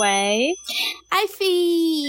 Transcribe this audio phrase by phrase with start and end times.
[0.00, 0.54] 喂
[1.10, 2.08] ，Ivy，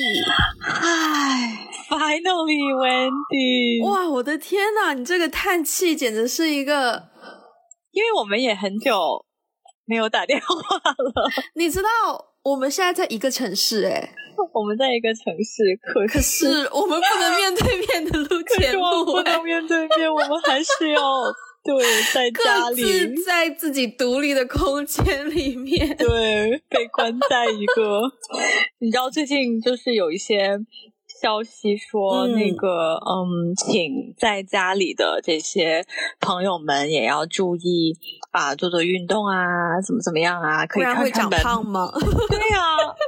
[0.63, 7.09] 嗨，Finally Wendy，哇，我的天呐，你这个叹气简直是一个，
[7.91, 9.25] 因为我们也很久
[9.83, 11.29] 没有打电话了。
[11.55, 11.89] 你知道
[12.43, 14.09] 我们现在在一个城市，哎，
[14.53, 21.01] 我们在一个城市，可可是我们不能面对面的录节目，不能面对面，我们还是要。
[21.63, 21.77] 对，
[22.13, 28.01] 在家里，在自己独立的空间里面，对，被关在一个。
[28.79, 30.57] 你知道最近就是有一些
[31.21, 35.85] 消息说，那个嗯，请在家里的这些
[36.19, 37.95] 朋友们也要注意
[38.31, 41.91] 啊，做做运动啊，怎么怎么样啊，可以会长胖吗？
[41.93, 42.59] 对呀，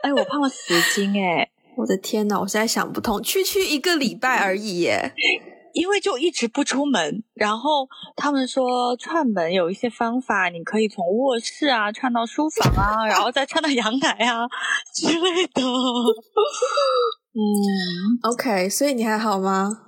[0.04, 5.14] 哎，我胖了十斤哎，我的天呐，我现在想不通，区区一个礼拜而已耶。
[5.74, 14.48] 因为就一直不出门，然后他们说串门有一些方法，你可以从卧室啊串到书房啊，然后再串到阳台啊
[14.96, 15.62] 之类的。
[17.36, 17.42] 嗯
[18.32, 19.80] ，OK，所以你还好吗？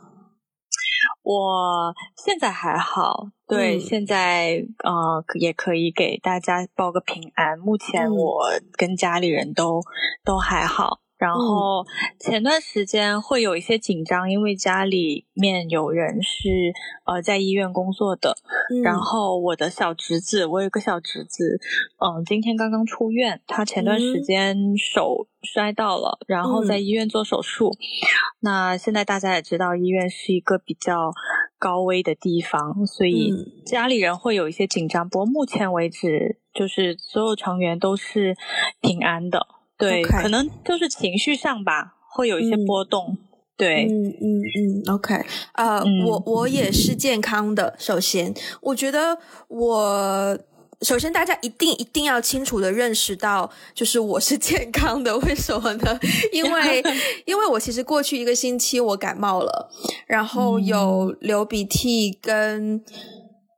[1.23, 7.57] 我现在还好，对，现在呃也可以给大家报个平安。
[7.57, 9.81] 目前我跟家里人都
[10.23, 10.99] 都还好。
[11.17, 11.85] 然后
[12.19, 16.49] 前段时间会有一些紧张，因为家里面有人是
[17.05, 18.35] 呃在医院工作的。
[18.83, 21.59] 然后我的小侄子，我有个小侄子，
[21.99, 27.71] 嗯，今天刚刚出院，他前段时间手摔到了，然后在医院做手术。
[28.39, 31.11] 那现在大家也知道，医院是一个比较
[31.59, 33.31] 高危的地方，所以
[33.65, 35.07] 家里人会有一些紧张。
[35.07, 38.35] 不过目前为止，就是所有成员都是
[38.81, 39.47] 平安的。
[39.77, 43.17] 对，可能就是情绪上吧，会有一些波动。
[43.57, 45.15] 对，嗯嗯嗯，OK，
[45.53, 47.73] 呃，我我也是健康的。
[47.77, 50.37] 首先，我觉得我
[50.81, 55.17] 首先大家一定一定要清楚的认识到，就是我是 健康的。
[55.19, 55.99] 为什么呢？
[56.33, 56.83] 因为
[57.25, 59.69] 因为我其实过去一个星期我感冒了，
[60.05, 62.83] 然后有流鼻涕跟。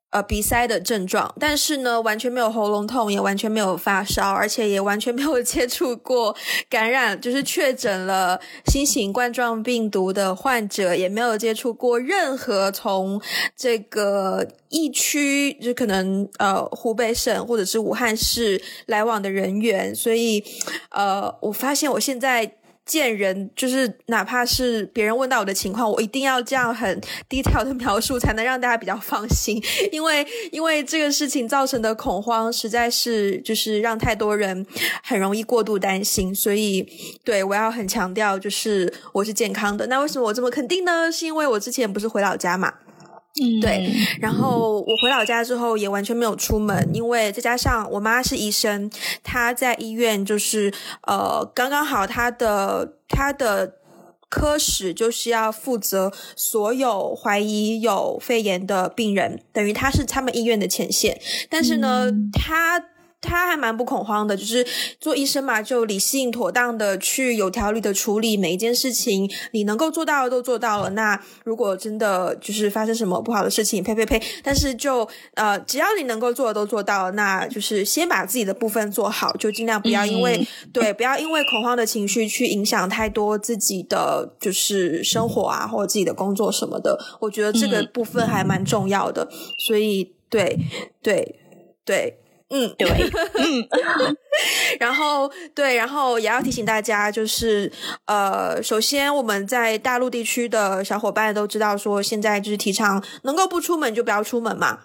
[0.10, 6.34] 呃，鼻塞的症状，但是呢，完全没有喉咙痛，也完全没有发烧，而且也完全没有接触过
[6.70, 13.22] 感染，就是确诊了新型冠状病毒的患者，也没有接触过任何从
[13.56, 20.42] 这个疫区，就可能呃湖北省或者是武汉市来往的人员，所以
[20.90, 22.54] 呃，我发现我现在。
[22.88, 27.00] 见人就是哪怕是别人问到我的情况，我一定要这样很
[27.30, 29.62] detail 的描述，才能让大家比较放心。
[29.92, 34.66] 因为 因为这个事情造成的恐慌，实在是就是让太多人
[35.04, 36.34] 很容易过度担心。
[36.34, 36.88] 所以
[37.24, 39.86] 对我要很强调，就是我是健康的。
[39.88, 41.12] 那为什么我这么肯定呢？
[41.12, 42.74] 是因为我之前不是回老家嘛。
[43.62, 48.90] 对，然后我回老家之后也完全没有出门，因为再加上我妈是医生，
[49.24, 50.74] 她在医院就是
[51.08, 53.76] 呃刚刚好，她的她的
[54.30, 62.80] 科室就是要负责所有怀疑有肺炎的病人，等于她是他们医院的前线，但是呢，她。
[62.80, 64.66] 他还蛮不恐慌的，就是
[65.00, 70.90] 做医生嘛，就理性妥当的去有条理的处理每一件事情，你能够做到的都做到了。
[70.92, 74.22] 那如果真的就是发生什么不好的事情，呸呸呸！
[74.44, 86.98] 但是就呃，只要你能够做的都做到了，那就是先把自己的部分做好，就尽量不要因为 对，不要因为恐慌的情绪去影响太多自己的就是生活啊，或者自己的工作什么的。
[87.20, 89.28] 我觉得这个部分还蛮重要的，
[89.68, 90.60] 所以对
[91.02, 91.40] 对
[91.84, 92.20] 对。
[92.50, 93.68] 嗯，对，嗯，
[94.80, 97.72] 然后对，然后也要提醒大家，就是
[98.06, 104.80] 呃，首先我们在大陆地区的小伙伴都知道，说现在就是提倡能够不出门就不要出门嘛。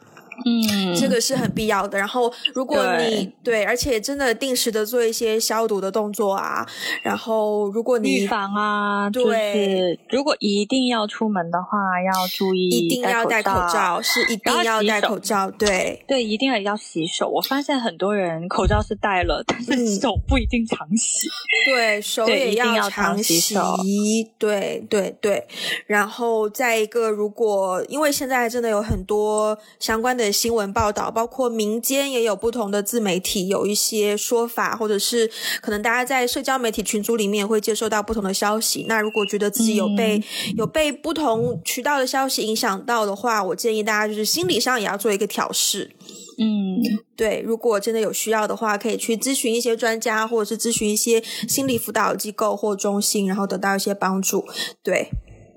[0.44, 1.98] 嗯，这个是很必要的。
[1.98, 6.66] 然后，如果你对，而且真的定时的做一些消毒的动作啊。
[7.02, 15.50] 然后，如果你预防啊，对，如果一定要出门的话，要注意一定要戴口罩，是一定要戴口罩。
[15.52, 17.28] 对对，一定要要洗手。
[17.28, 21.28] 我发现很多人口罩是戴了，但是手不一定常洗。
[21.66, 23.54] 对手也要常洗。
[24.38, 25.46] 对对对。
[25.86, 30.31] 然后再一个，如果因为现在真的有很多相关的。
[30.32, 35.30] 新闻报道，包括民间也有不同的自媒体有一些说法，或者是
[35.60, 38.86] 可能大家在社交媒体群组里面会接收到不同的消息。
[38.88, 40.22] 那如果觉得自己有被
[40.56, 45.90] 有被不同渠道的消息影响到的话，我建议大家就是心理上也要做一个调试。
[46.38, 46.80] 嗯，
[47.14, 54.44] 对，如果真的有需要的话，可以去咨询一些专家，或者是咨询一些心理辅导机构或中心，然后得到一些帮助。
[54.82, 55.10] 对。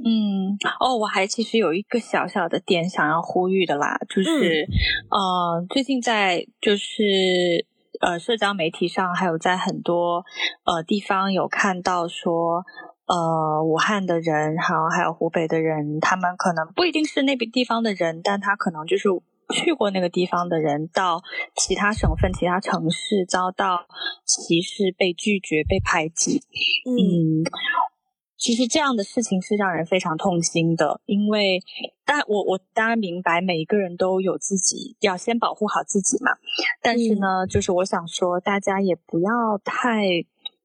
[0.08, 4.68] 嗯，哦，我还其实有一个小小的点想要呼吁的啦，就是，
[5.10, 7.66] 呃，最近在就是
[8.00, 10.24] 呃社交媒体上，还有在很多
[10.64, 12.64] 呃地方有看到说，
[13.08, 19.10] 呃武汉的人，然后还有湖北的人，他们可能不一定是那个地方的人，但他可能就是
[19.56, 21.20] 去过那个地方的人，到
[21.56, 23.88] 其他省份、其他城市遭到
[24.24, 26.42] 歧视、被拒绝、被排挤，
[26.86, 27.42] 嗯。
[28.38, 31.62] 其实这样的事情是让人非常痛心的，因为，
[32.06, 36.32] 但我我当然明白每一个人都有自己要先保护好自己嘛。
[36.82, 40.04] 但是呢，就是我想说，大家也不要太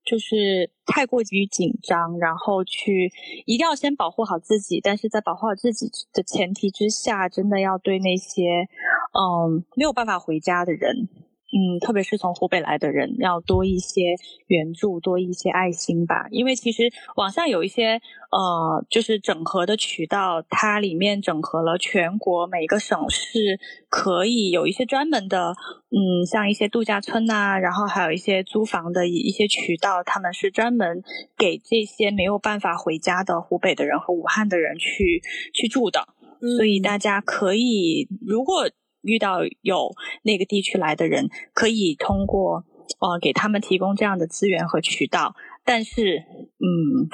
[0.05, 3.13] 就是太过于紧张，然后去
[3.47, 4.81] 一定要先保护好自己。
[4.81, 8.67] 但是在保护好自己的前提之下，真的要对那些
[9.13, 11.09] 嗯没有办法回家的人。
[11.53, 14.15] 嗯，特别是从湖北来的人，要多一些
[14.47, 16.27] 援助，多一些爱心吧。
[16.31, 18.01] 因为其实网上有一些
[18.31, 23.59] 呃，就是整合的渠道，它里面整合了全国每个省市，
[23.89, 25.53] 可以有一些专门的，
[25.91, 31.03] 嗯，像一些度假村呐，然后还有一些租房的一些渠道，他们是专门
[31.37, 35.21] 给这些没有办法回家的湖北的人和武汉的人去
[35.53, 36.07] 去住的。
[36.57, 38.71] 所以大家可以如果。
[39.03, 42.65] 遇到有那个地区来的人，可以通过
[43.01, 46.25] 呃给他们提供这样的资源和渠道，但是
[46.59, 47.09] 嗯，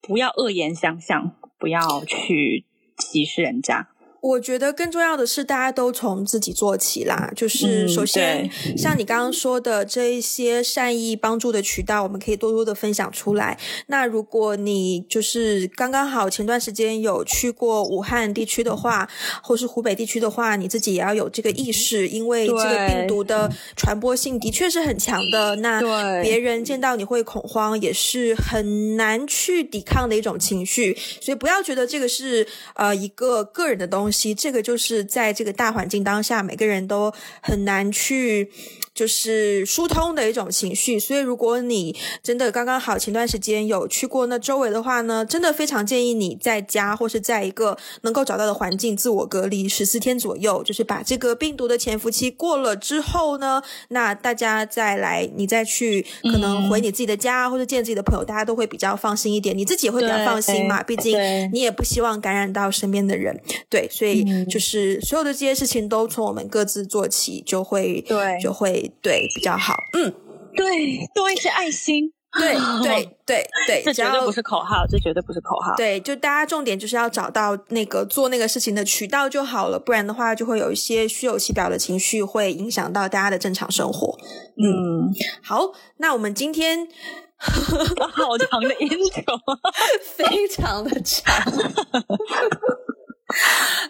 [0.00, 2.66] 不要恶言相向，不要去
[2.98, 3.88] 歧视人家。
[4.22, 7.28] 我觉得更重要的是，大家都从自己做起啦。
[7.34, 8.48] 就是首先，
[8.78, 13.58] 像你刚刚说的这一些善意帮助的渠道，我们可以多多的分享出来。
[13.88, 19.10] 那如果你就是刚刚好前段时间有去过武汉地区的话，
[19.42, 25.56] 或是湖北地区的话，你自己也要有这个意识，因为这个病毒的传播性的确是很强的。
[25.56, 25.80] 那
[26.22, 30.96] 别人见到你会恐慌，也是很难去抵抗的一种情绪。
[31.20, 32.46] 所以不要觉得这个是
[32.76, 34.11] 呃一个个人的东西。
[34.34, 38.50] 这个就是在这个大环境当下，每个人都很难去。
[38.94, 61.18] 就是疏通的一种情绪，所以如果你真的刚刚好前段时间有去过那周围的话呢，真的非常建议你在家或是在一个能够找到的环境自我隔离十四天左右，就是把这个病毒的潜伏期过了之后呢，那大家再来，你再去可能回你自己的家或者见自己的朋友，大家都会比较放心一点，你自己也会比较放心嘛，毕竟
[61.52, 63.40] 你也不希望感染到身边的人，
[63.70, 68.81] 对，所以就是所有的这些事情都从我们各自做起，就会对，就会。
[69.00, 69.74] 对，比较好。
[69.94, 70.12] 嗯，
[70.56, 72.12] 对，多一些爱心。
[72.38, 75.74] 对，对， 对，对，这绝对不是口号，这绝对不是口号。
[75.76, 84.18] 对，就大家重点就是要找到那个做那个事情的渠道就好了，不然的话就会有一些虚有其表的情绪，会影响到大家的正常生活。
[84.56, 85.12] 嗯，
[85.42, 86.88] 好，那我们今天
[87.38, 89.22] 好长的音球，
[90.16, 91.52] 非常的长。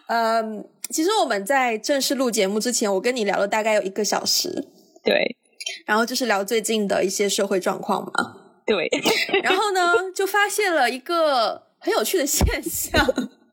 [0.08, 0.64] 嗯。
[0.90, 4.68] 其实我们在正式录节目之前，我跟你聊了大概有一个小时，
[5.04, 5.36] 对，
[5.86, 8.88] 然后就是聊最近的一些社会状况嘛，对，
[9.42, 13.04] 然后呢，就发现了一个很有趣的现象，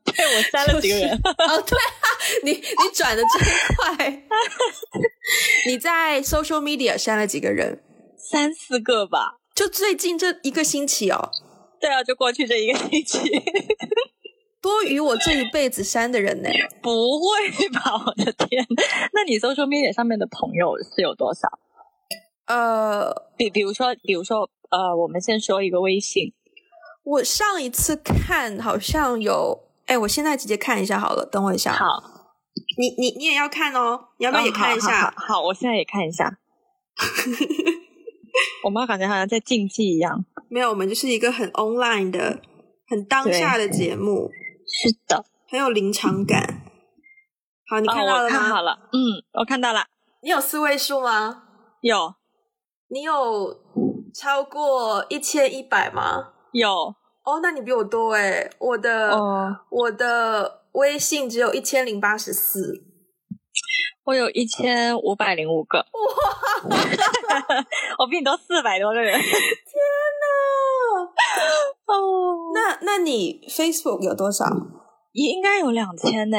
[0.04, 1.90] 对 我删了几个人，哦，对啊，
[2.44, 3.30] 你你转的真
[3.76, 4.22] 快，
[5.66, 7.82] 你在 social media 删了几个人？
[8.16, 11.30] 三四个吧，就最近这一个星期哦，
[11.80, 13.18] 对啊，就过去这一个星期。
[14.62, 16.48] 多于我这一辈子删的人呢？
[16.82, 17.80] 不会吧！
[18.06, 18.64] 我的天，
[19.14, 21.48] 那你搜说 media 上面的朋友是有多少？
[22.46, 26.32] 呃，比比如说，比如说，呃，我们先说一个微信。
[27.02, 31.72] 我上一次看好像有，哎，我现在直接看一下好了，等我一下。
[31.72, 31.86] 好，
[32.76, 35.12] 你你你也要看哦，你要不要也看一下？
[35.16, 36.38] 好，我现在也看一下。
[38.64, 40.24] 我们感觉好像在竞技一样。
[40.48, 42.40] 没有，我们就是一个很 online 的、
[42.88, 44.30] 很当下的节目。
[44.82, 46.62] 是的，很有临场感。
[47.68, 48.30] 好，你看到了吗？
[48.30, 48.98] 看好了，嗯，
[49.34, 49.84] 我看到了。
[50.22, 51.42] 你有四位数吗？
[51.82, 52.14] 有。
[52.88, 53.60] 你有
[54.14, 56.32] 超过一千一百吗？
[56.52, 56.94] 有。
[57.24, 58.50] 哦，那你比我多哎。
[58.58, 59.10] 我的，
[59.70, 62.86] 我的微信只有一千零八十四。
[64.04, 65.78] 我有一千五百零五个。
[65.78, 65.84] 哇！
[68.00, 69.12] 我比你多四百多个人。
[69.12, 70.09] 天哪！
[71.86, 74.46] 哦，那那你 Facebook 有多少？
[75.12, 76.38] 也应该有两千呢。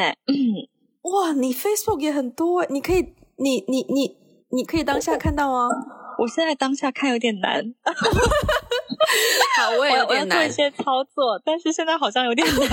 [1.01, 4.15] 哇，你 Facebook 也很多，你可以，你你你
[4.51, 5.67] 你可以当下看到啊。
[6.19, 7.63] 我现在当下看有点难。
[9.57, 10.37] 好，我也有点难。
[10.37, 12.69] 做一些操作，但是现在好像有点难。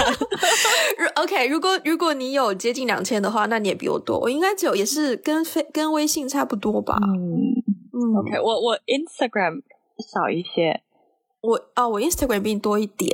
[1.17, 4.19] OK，如果如果你有接近两千的话，那你也比我多。
[4.19, 6.99] 我应该只有也是跟飞跟微信差不多吧。
[7.01, 7.55] 嗯
[7.95, 8.17] 嗯。
[8.19, 9.63] OK，我我 Instagram
[10.13, 10.83] 少一些。
[11.49, 13.11] 我啊，我 Instagram 比你多一点，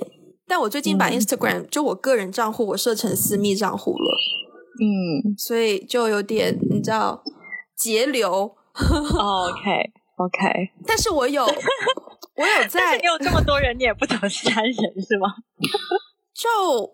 [0.48, 4.18] 但我最近把 Instagram 就我个人账户我设成私密账户了，
[4.80, 7.22] 嗯，所以就有点你知道
[7.76, 8.56] 节流。
[8.74, 15.28] OK，OK， 但是我有，我有 在，你有这么多人，你也不怎么删人是吗？
[16.34, 16.92] 就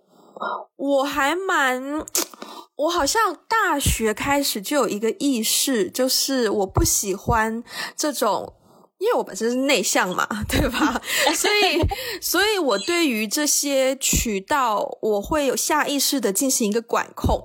[0.76, 2.04] 我还蛮，
[2.76, 7.64] 我好像大学开始就有一个意识，就是我不喜欢
[7.96, 8.52] 这种，
[9.00, 11.00] 因为我本身是内向嘛， 对吧？
[11.34, 17.44] 所以，所以我对于这些渠道，我会有下意识的进行一个管控。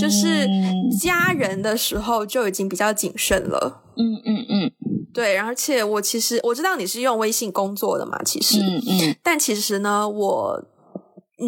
[0.00, 0.48] 就是
[1.00, 3.82] 家人的时候就已经比较谨慎了。
[3.96, 4.72] 嗯嗯嗯，
[5.12, 10.64] 对，而且我其实我知道你是用微信工作的嘛，其实，嗯嗯，但其实呢，我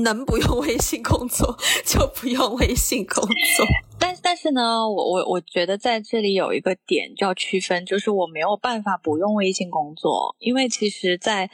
[0.02, 3.66] 能不用微信工作 就不用微信工作。
[3.98, 11.50] 但但是呢，我我我觉得在这里有一个点就要区分，就是我没有办法不用微信工作，因为其实，在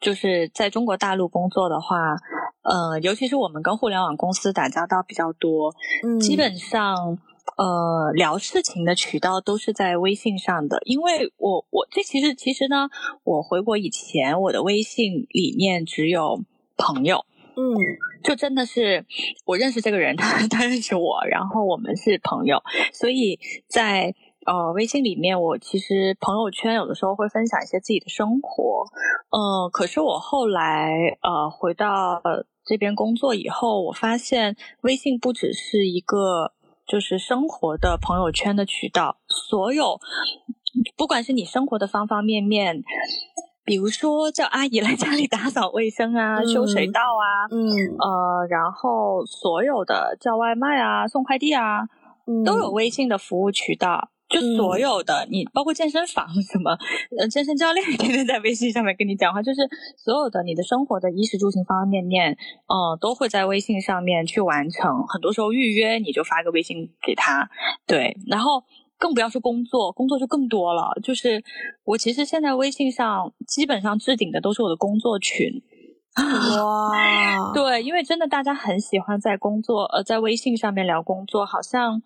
[0.00, 2.16] 就是在中国大陆工作的话。
[2.64, 5.74] 呃，尤其是我们跟互联网公司打交道比较多，
[6.06, 7.18] 嗯，基本上
[7.56, 10.80] 呃聊事情的渠道都是在微信上的。
[10.84, 12.88] 因为我我这其实其实呢，
[13.24, 16.40] 我回国以前我的微信里面只有
[16.76, 17.24] 朋友，
[17.56, 17.62] 嗯，
[18.24, 19.04] 就真的是
[19.44, 24.14] 我认识这个人， 他他认识我，然后我们是朋友，所以在。
[24.44, 28.88] 呃，微信里面我其实朋友圈有的时候会分享一些自己的生活，
[29.30, 32.20] 嗯，可是我后来呃回到
[32.64, 36.54] 这边工作以后，我发现微信不只是一个
[36.88, 40.00] 就是生活的朋友圈的渠道，所有
[40.96, 42.82] 不管是你生活的方方面面，
[43.64, 47.60] 比如说叫阿姨来家里打扫卫生啊、修水道啊，嗯，
[47.98, 51.86] 呃，然后所有的叫外卖啊、送快递啊，
[52.44, 54.08] 都有微信的服务渠道。
[54.28, 56.70] 就所有的你，包括健身房什么，
[57.18, 59.60] 呃，健身教练天天在微信上面跟你讲话，就是
[59.98, 65.06] 所有的你的生活的衣食住行方方面面，嗯，都会在微信上面去完成。
[65.06, 67.50] 很多时候预约你就发个微信给他，
[67.86, 68.64] 对，然后
[69.02, 70.92] 更不要说工作，工作就更多了。
[71.02, 71.42] 就是
[71.82, 75.50] 我其实现在微信上基本上置顶的都是我的工作群，
[76.56, 82.00] 哇， 对，因为真的大家很喜欢在工作，呃，在微信上面聊工作，好像。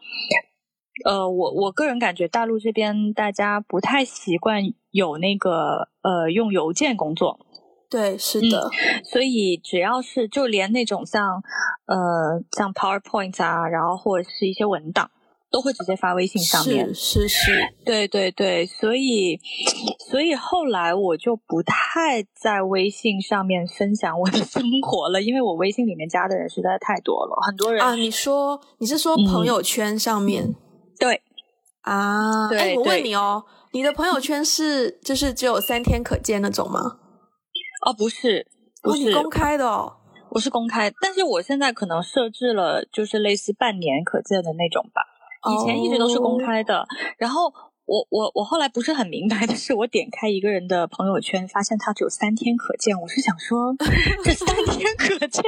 [1.05, 4.63] 呃，我我个人感觉大陆这边大家不太习惯
[4.93, 7.39] 有那个呃用邮件工作，
[7.91, 8.71] 对，是的，
[9.05, 11.43] 所以只要是就连那种像
[11.85, 15.11] 呃像 PowerPoint 啊，然后或者是一些文档，
[15.57, 19.41] 都会直接发微信上面，是是，对对对，所以
[20.11, 30.55] 所以后来我就不太在微信上面分享我的生活了，因为我微信里面加的人实在太多了，很多人啊，你说你是说朋友圈上面？
[30.99, 31.23] 对
[31.81, 36.99] 啊，哎，我问你哦，你的朋友圈是就是只有三天可见那种吗？
[37.87, 38.47] 哦，不是，
[38.83, 39.95] 不是公开的哦，
[40.33, 45.01] 我是公开，但是我现在可能设置了就是类似半年可见的那种吧，
[45.51, 46.87] 以前一直都是公开的，
[47.19, 47.53] 然后。
[47.89, 53.01] 我我我后来不是很明白 的是，我点开一个人的朋友圈，发现他只有三天可见。
[53.01, 53.77] 我是想说，
[54.25, 55.41] 这三天可见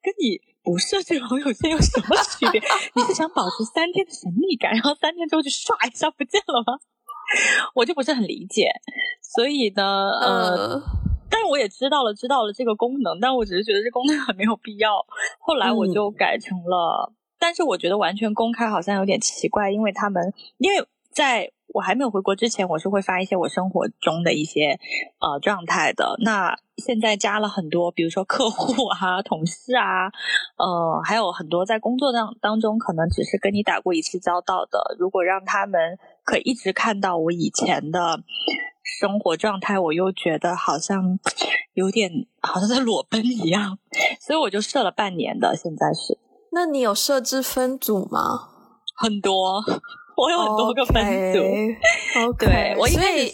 [0.00, 2.62] 跟你不设置朋友圈有什么区别？
[2.94, 6.78] 你是想保持三天的神秘感，然后三天之后就唰一下不见了吗？
[7.74, 8.68] 我就不是很理解。
[9.20, 10.80] 所以呢，呃，
[11.28, 15.04] 但是我也知道了，知道了这个功能，但我只是觉得这功能很没有必要。
[15.40, 21.50] 后来我就改成了，但是我觉得完全公开好像有点奇怪，因为他们因为在。
[21.72, 24.80] 我还没有回国之前，我是会发一些我生活中的一些
[25.20, 26.16] 呃状态的。
[26.24, 30.10] 那现在加了很多，比如说客户啊、同事啊，
[30.58, 34.96] 呃，还有很多在工作当当中可能只是跟你打过一次交道的。
[34.98, 38.20] 如果让他们可以一直看到我以前的
[38.82, 41.20] 生活状态，我又觉得好像
[41.74, 43.78] 有点好像在裸奔一样，
[44.18, 45.54] 所以我就设了半年的。
[45.54, 46.18] 现在是，
[46.52, 48.48] 那你有设置分组吗？
[48.96, 49.62] 很多。
[50.16, 51.38] 我有很多个分组
[52.28, 53.32] ，OK，我所以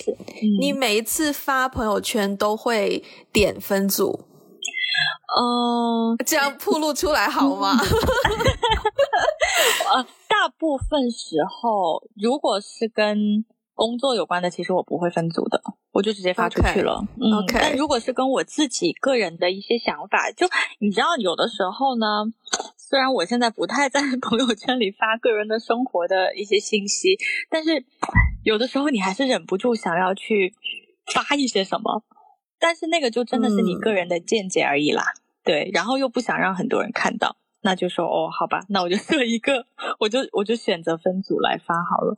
[0.61, 4.21] 你每一次发朋友圈都会点分组，
[5.37, 7.73] 嗯，这样铺露出来好吗？
[9.93, 13.45] 呃，大部分时候，如果是跟
[13.75, 17.03] 工作有关的，其实我不会分组的，我就直接发出去了。
[17.41, 20.47] OK，但如果是跟我自己个人的一些想法，就
[20.79, 22.07] 你知道，有的时候呢。
[22.89, 27.19] 虽然我现在不太在 朋友圈里发个人的生活的一些信息，
[27.51, 27.85] 但是
[28.45, 30.55] 有的时候你还是忍不住想要去
[31.13, 32.05] 发一些什么，
[32.61, 35.03] 但是那个就真的是你个人的见解而已啦。
[35.43, 39.67] 对，然后又不想让很多人看到，那就说哦，好吧，那我就设一个，
[39.99, 42.17] 我就我就选择分组来发好了。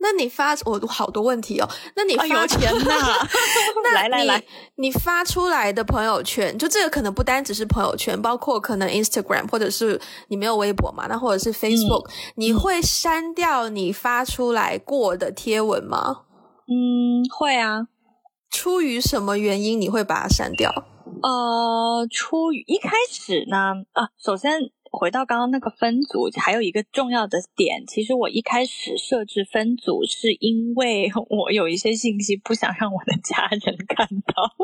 [0.00, 1.68] 那你发我好多问题哦。
[1.94, 3.28] 那你发钱呐？
[3.94, 4.42] 来来来，
[4.76, 16.22] 你发出来的朋友圈，就这个可能不单只是朋友圈，包括可能 Instagram 或者是你没有微博嘛，那或者是 Facebook，你会删掉你发出来过的贴文吗？
[16.66, 17.86] 嗯，会啊。
[18.50, 20.72] 出于什么原因你会把它删掉？
[21.22, 23.58] 呃，出于一开始呢，
[23.92, 24.58] 啊，首先
[24.90, 34.56] 回到刚刚那个分组，还有一个重要的点，其实我一开始设置分组是因为我有一些信息不想让我的家人看到。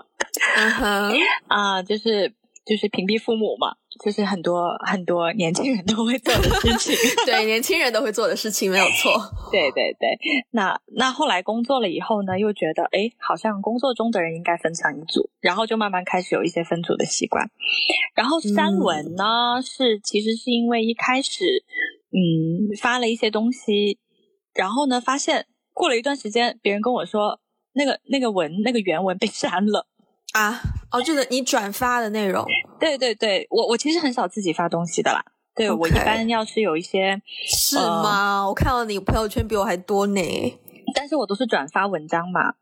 [1.46, 3.76] 啊，就是就是屏蔽父母嘛。
[4.04, 9.12] 就是很多很多年轻人都会做的事情， 对，年轻人都会做的事情没有错。
[9.50, 10.08] 对对对，
[10.50, 17.48] 那那后来工作了以后呢，又觉得哎，好像工作中的人应该分成一组，然后就慢慢开始有一些分组的习惯。
[18.14, 19.24] 然后删文呢，
[19.62, 21.44] 是其实是因为一开始
[22.10, 23.98] 嗯发了一些东西，
[24.54, 27.40] 然后呢发现过了一段时间，别人跟我说
[27.74, 29.86] 那个那个文那个原文被删了。
[30.32, 30.60] 啊，
[30.90, 32.44] 哦，就是你转发的内容。
[32.78, 35.24] 对对对，我我其实很少自己发东西的啦。
[35.54, 38.46] 对我一般要是有一些，是吗？
[38.46, 40.20] 我看到你朋友圈比我还多呢。
[40.94, 42.54] 但是我都是转发文章嘛。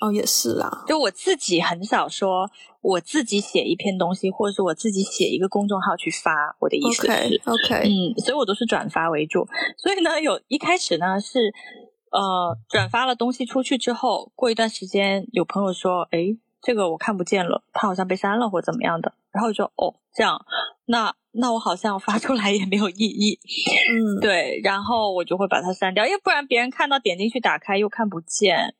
[0.00, 0.84] 哦，也是啦。
[0.86, 6.56] 就我自己很少说我自己写一篇东西，或者是我自己写一个公众号去发。
[6.60, 9.46] 我的意思是，OK，嗯，所以我都是转发为主。
[9.76, 11.52] 所以呢，有一开始呢是
[12.10, 16.38] 呃转发了东西出去之后，过一段时间有朋友说，哎。
[16.60, 20.44] 这个我看不见了，它好像被删了或怎么样的，然后就哦这样，
[20.86, 23.38] 那那我好像发出来也没有意义，
[23.92, 28.74] 嗯，对，然后我就会把它删掉，因为不然别人看到点进去打开又看不见，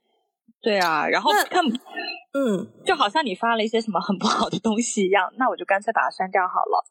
[0.61, 1.65] 对啊，然后看，
[2.35, 6.85] 嗯，就好像你发了一些什么很不好的东西一样，那我就干脆把它删掉好了。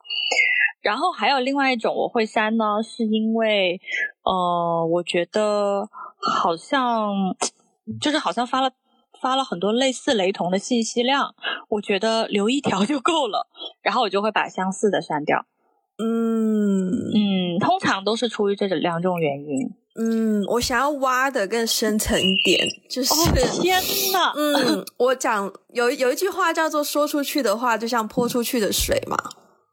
[0.81, 3.81] 然后还有另外一种我会删呢，是因为
[4.23, 5.89] 呃，我觉得
[6.21, 7.11] 好像
[7.99, 8.71] 就是好像发了。
[9.21, 11.33] 发了很多类似雷同的信息量，
[11.69, 13.47] 我觉得留一条就够了，
[13.81, 15.45] 然后我就会把相似的删掉。
[15.99, 19.73] 嗯嗯，通常都是出于这两种原因。
[19.99, 23.13] 嗯，我想要挖的更深层一点，就是
[23.59, 23.81] 天
[24.13, 29.17] 呐，嗯，我讲有有一句话叫做“说出去的话就像泼出去的水”嘛。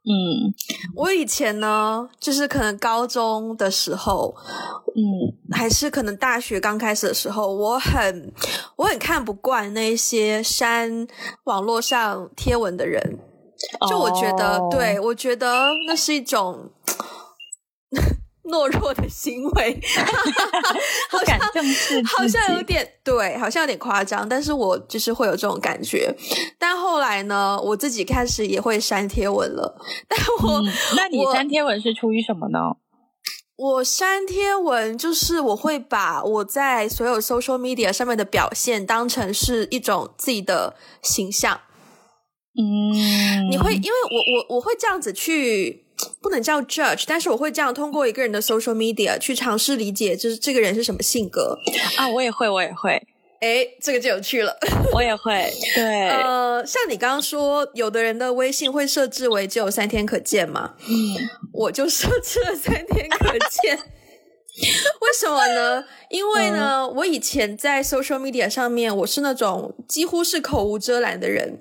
[0.07, 0.53] 嗯，
[0.95, 4.35] 我以前呢，就是可能高中的时候，
[4.95, 8.31] 嗯，还是可能大学刚开始的时候，我很
[8.75, 11.07] 我很看不惯那些删
[11.45, 13.17] 网络上贴文的人，
[13.89, 16.69] 就我觉得，对我觉得那是一种。
[18.47, 19.79] 懦弱的行为，
[21.09, 21.39] 好像
[22.05, 26.15] 好像有点对，好像有点夸张，但是我就是会有这种感觉。
[26.59, 29.75] 但后来呢，我自己开始也会删贴文了。
[30.07, 30.61] 但我，
[30.95, 32.59] 那你删贴文是出于什么呢？
[33.57, 41.61] 我删贴文就是我会把我在所有 social media 上面的表现当成是一种自己的形象。
[42.57, 45.84] 嗯，你会因为我我我会这样子去。
[46.21, 51.57] 不能叫 judge，但是我会这样通过一个人的 social media 去尝试理解，就是这个人是什么性格
[51.97, 52.07] 啊。
[52.09, 53.01] 我也会，我也会。
[53.41, 54.57] 哎，这个就有趣了。
[54.93, 55.51] 我也会。
[55.75, 56.09] 对。
[56.09, 60.73] 呃，像你刚刚说，有的人的微信会设置为只有三天可见嘛？
[60.87, 61.15] 嗯，
[61.53, 63.77] 我就设置了三天可见。
[64.57, 65.83] 为什么呢？
[66.09, 71.59] 因为呢，我以前在 social media 上面，我是那种几乎是口无遮拦的人。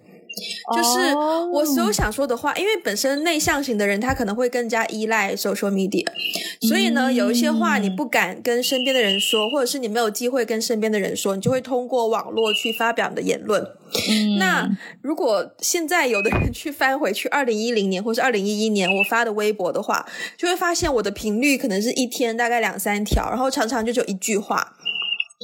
[0.74, 1.14] 就是
[1.52, 6.06] 我所有想说的话，因为本身内向型的人，他可能会更加依赖 social media，
[6.68, 13.64] 所以呢，有一些话你不敢跟身边的人说，或者是你没有机会跟身边的人说，你就会通过网络去发表你的言论。
[14.38, 14.68] 那
[15.02, 20.04] 如果现在有的人去翻回去二零一零年或是二零一一年我发的微博的话，
[20.36, 24.76] 就会发现我的频率可能是一天大概两三条，然后常常就只有一句话。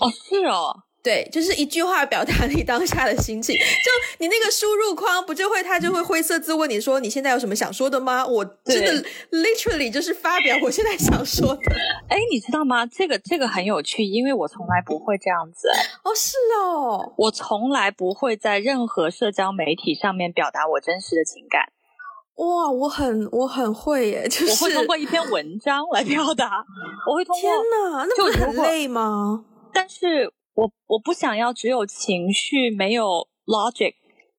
[0.01, 0.90] 哦，是哦。
[1.03, 3.55] 对，就是一句话表达你当下的心情。
[3.57, 8.27] 就你那个输入框，不就会它就会灰色字问你说你现在有什么想说的吗？
[8.27, 11.61] 我真的 literally 就是发表我现在想说的。
[12.09, 12.85] 哎，你知道吗？
[12.85, 15.69] 这个这个很有趣，因为我从来不会这样子。
[16.05, 21.73] 哦，是哦，我从来不会在任何社交媒体上面表达我真实的情感。
[22.35, 26.63] 哇，我很我很会耶，就是我会通过一篇文章来表达。
[27.07, 27.51] 我会通过。
[27.51, 29.47] 天哪，那不很累吗？
[29.73, 30.31] 但是。
[30.61, 33.95] 我我不想要只有情绪没有 logic，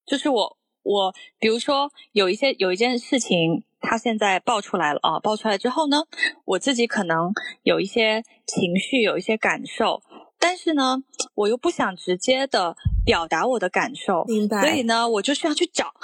[0.06, 6.04] 就是我我比如说有一些有一件事情，它现在爆出来了啊，爆出来之后呢，
[6.44, 7.32] 我自己可能
[7.64, 10.00] 有一些情绪，有一些感受。
[10.44, 10.98] 但是呢，
[11.36, 12.74] 我又不想直接的
[13.04, 14.60] 表达我的感受，明白？
[14.60, 15.94] 所以呢，我就需要去找，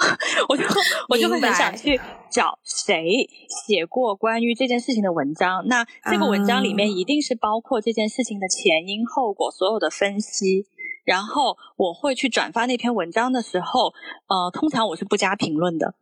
[0.47, 0.63] 我就
[1.09, 1.99] 我就会很想去
[2.31, 3.29] 找谁
[3.67, 5.67] 写过关于这件事情的文章。
[5.67, 10.65] 那这个文章里面一定是包括这件事情的前因后果所有的分析。
[11.03, 13.93] 然后我会去转发那篇文章的时候，
[14.27, 15.95] 呃，通常我是不加评论的。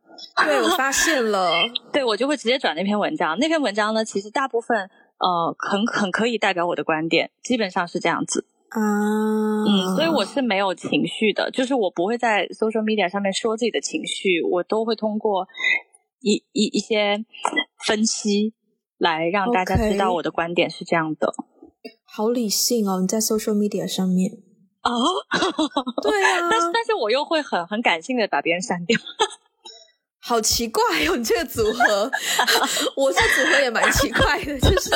[0.44, 1.50] 对，我发 现了，
[1.90, 3.36] 对我就会直接转那篇文章。
[3.40, 4.88] 那篇文章呢，其实大部分。
[5.18, 8.46] 呃，很很可以代表我的观点，基本上是这样子。
[8.70, 8.80] 啊，
[9.64, 15.48] 嗯，所以我是没有情绪的，就是我不会在 social media 上面说自己的情绪，我都会通过
[16.20, 17.24] 一一一些
[17.86, 18.52] 分析
[18.98, 21.32] 来让大家知道我的观点是这样的。
[22.04, 24.32] 好理性哦，你在 social media 上面
[24.82, 24.90] 哦，
[26.02, 28.98] 对啊，但是但是我又会很很感性的把别人删掉。
[30.28, 32.10] 好奇怪哦，你这个组合，
[32.94, 34.90] 我这组合也蛮奇怪的， 就是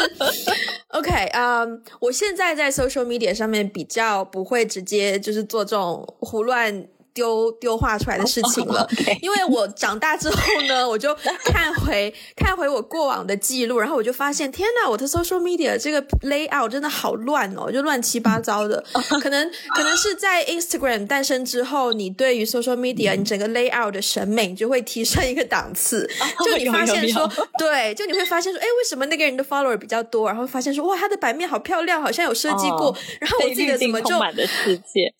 [0.89, 6.87] ，OK，嗯，我现在在 social media 上面比较不会直接就是做这种胡乱。
[7.15, 8.89] 丢丢画出来的事情了，
[9.21, 10.37] 因为我长大之后
[10.69, 18.83] 呢， 我就看回看回我过往的记录，然后我就发现，天呐，我的 social media 这个 layout 真的好乱哦，就乱七八糟的。
[19.21, 26.09] 可能 可能是在 Instagram 诞生之后，你对于 social media 你整个 layout 的审美就会提升一个档次。
[26.45, 30.27] 就你发现说，对，就你会发现说，哎，为什么那个人的 follower 比较多？
[30.27, 32.97] 然后发现说，哇，他的版面好漂亮，好像有设计过。
[33.21, 34.19] 然后我记得怎么就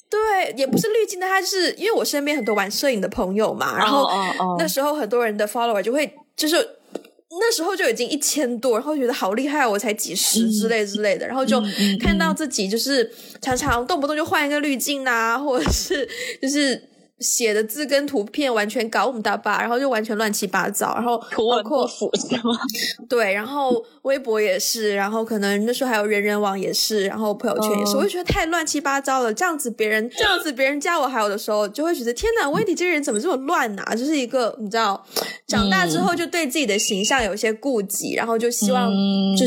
[0.09, 1.77] 对，也不是滤镜的，它是。
[1.83, 4.09] 因为我身边很多玩摄影的朋友嘛，然后
[4.59, 6.57] 那时候很多人的 follower 就会就是
[7.31, 11.61] 那时候就已经一千多，然后觉得好厉害，我才几十之类之类的，然后就
[12.01, 16.09] 看到自己就是常常动不动就换一个滤镜啊，或者是
[16.41, 16.89] 就是。
[17.23, 22.59] 写的字跟图片完全搞我们大巴，然后就完全乱七八糟，然后包括是吗？
[23.09, 29.33] 对，然后微博也是，然后可能那时候还有人人网也是，然后朋友圈也是，我就觉得太乱七八糟了。
[29.33, 33.95] 这样子别人这样子别人加我好友的时候，就会觉得天哪，温迪这个人怎么这么乱啊？
[33.95, 35.03] 就是一个你知道，
[35.47, 38.91] 长大之后就对自己的形象有一些顾忌，然后就希望
[39.37, 39.47] 就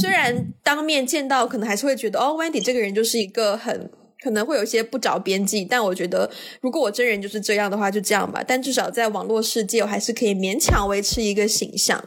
[0.00, 3.90] 虽然当面见到，可能还是会觉得哦，温迪这个人就是一个很。
[4.22, 6.30] 可能会有些不着边际，但我觉得
[6.60, 8.44] 如果我真人就是这样的话，就这样吧。
[8.46, 12.04] 但至少在网络世界，我还是可以勉强维持一个形象。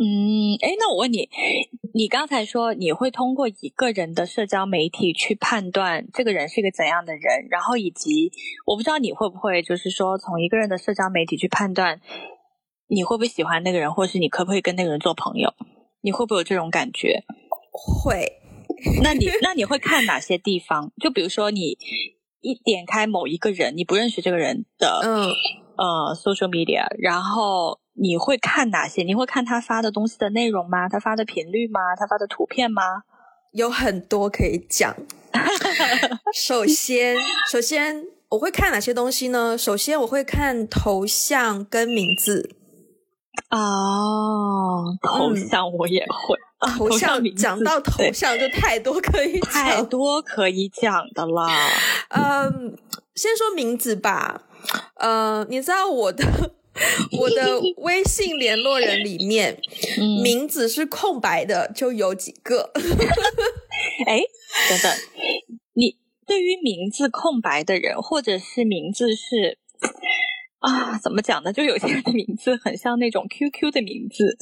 [0.00, 1.28] 嗯，哎，那我问你，
[1.92, 8.30] 你刚才说你会通过一个人的社交媒体去判断这个人是一个怎样的人，然后以及
[8.64, 12.00] 我不知道你会不会就是说从一个人的社交媒体去判断
[12.86, 15.52] 你会不会喜欢那个人，或是你可不可以跟那个人做朋友？
[16.00, 17.24] 你会不会有这种感觉？
[17.72, 18.37] 会。
[19.02, 20.92] 那你那你会看哪些地方？
[21.00, 21.76] 就比如说，你
[22.40, 25.30] 一点开某一个人，你不认识这个人的，嗯，
[25.76, 29.02] 呃，social media，然后你会看哪些？
[29.02, 30.88] 你会看他发的东西的内容吗？
[30.88, 31.80] 他发的频率吗？
[31.98, 33.02] 他发的图片吗？
[33.52, 34.94] 有很多可以讲。
[36.34, 37.16] 首先，
[37.50, 39.56] 首先我会看哪些东西呢？
[39.58, 42.57] 首先我会看头像跟名字。
[43.50, 46.38] 哦，头像我也会。
[46.76, 51.46] 头像讲到头像就太多可以太多可以讲的了。
[52.10, 52.76] 嗯，
[53.14, 54.42] 先说名字吧。
[54.96, 56.24] 呃，你知道我的
[57.16, 59.60] 我的微信联络人里面，
[60.24, 62.72] 名字是空白的就有几个。
[64.06, 64.20] 哎，
[64.68, 64.92] 等等，
[65.74, 69.58] 你对于名字空白的人，或者是名字是
[70.60, 71.52] 啊，怎么讲呢？
[71.52, 74.36] 就有些人的名字很像那种 QQ 的名字。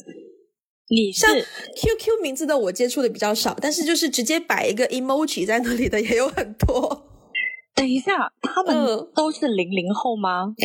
[0.89, 7.03] 你像 QQ 名字的我接触的比较少，但是就是直接摆一个 emoji 在那里的也有很多。
[7.75, 10.55] 等一下，他们都是零零后吗？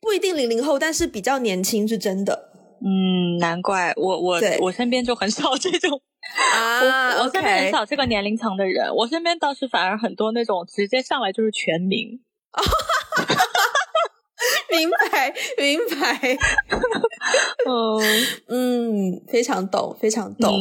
[0.00, 2.50] 不一定零零后，但是比较年轻是真的。
[2.80, 6.00] 嗯，难怪我我我身边就很少这种
[6.54, 8.94] 啊，我身边很少这个年龄层的人。
[8.94, 12.20] 我身边倒是反而很多那种直接上来就是全名。
[14.70, 16.38] 明白，明白。
[17.68, 18.00] 嗯
[18.48, 20.52] 嗯，非常懂，非常懂。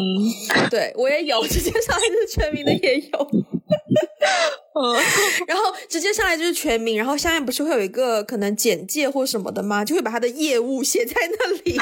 [0.70, 3.30] 对我也有直接上来就是全名的也有。
[4.80, 4.94] 嗯，
[5.48, 9.84] 然后直接上来就是全名，然后下面不是会有一个可能简介或什么的吗？
[9.86, 11.78] 就会把他的业务写在那里。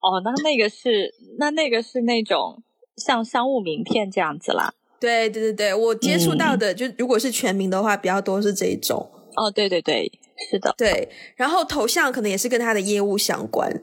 [0.00, 2.62] 哦，那那个是那那个是那种
[2.96, 4.72] 像商务名片这样子啦。
[5.00, 9.10] 对对对对，我接触到的就如果是全名的话，比较多是这一种。
[9.36, 10.10] 哦，对对对。
[10.50, 13.82] 是的，对，然后头像可能也是跟他的业务相关。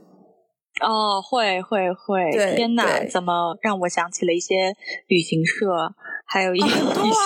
[0.82, 4.74] 哦，会会会，天哪，怎么让我想起了一些
[5.08, 5.94] 旅行社，
[6.26, 7.18] 还有一些很多啊，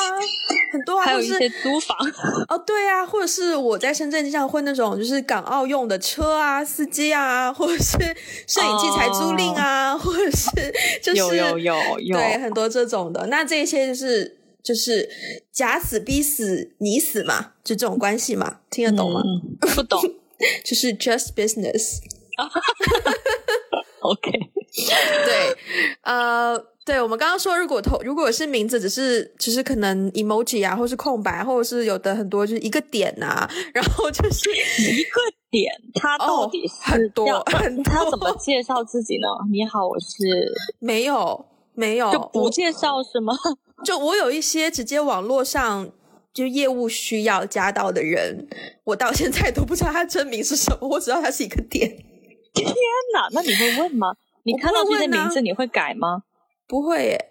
[0.73, 1.95] 很多啊，还有一些租房。
[2.49, 7.97] 哦，对啊，或者是我在深圳经常会那种，就是港澳用的车啊，司机啊，或者是
[8.47, 10.49] 摄影器材租赁啊，或者是
[11.01, 13.27] 就是有有有有，对，很多这种的。
[13.27, 14.39] 那这些就是。
[14.65, 15.08] 就是
[15.51, 19.21] 假死逼死你死嘛，就这种关系嘛，听得懂吗？
[19.75, 20.01] 不懂，
[20.65, 21.99] 就是 just business。
[24.01, 24.32] OK，
[24.73, 25.58] 对，
[26.01, 39.28] 呃，对，我们刚刚说，如果头如果是名字，只是只是可能 emoji 啊，或是空白，或者是有的很多就是一个点啊，然后就是一个点，他到底是很多很他 怎么介绍自己呢？
[39.51, 43.34] 你好，我是没有没有就不介绍是吗？
[43.83, 45.91] 就我有一些直接网络上
[46.33, 48.47] 就业务需要加到的人，
[48.85, 51.89] 我到现在都不知道他真名是什么，我只知道他是一个点。
[52.53, 52.67] 天
[53.13, 54.15] 哪，那你会问吗？
[54.43, 56.23] 你看到这些名字你会改吗？
[56.67, 57.25] 不会耶，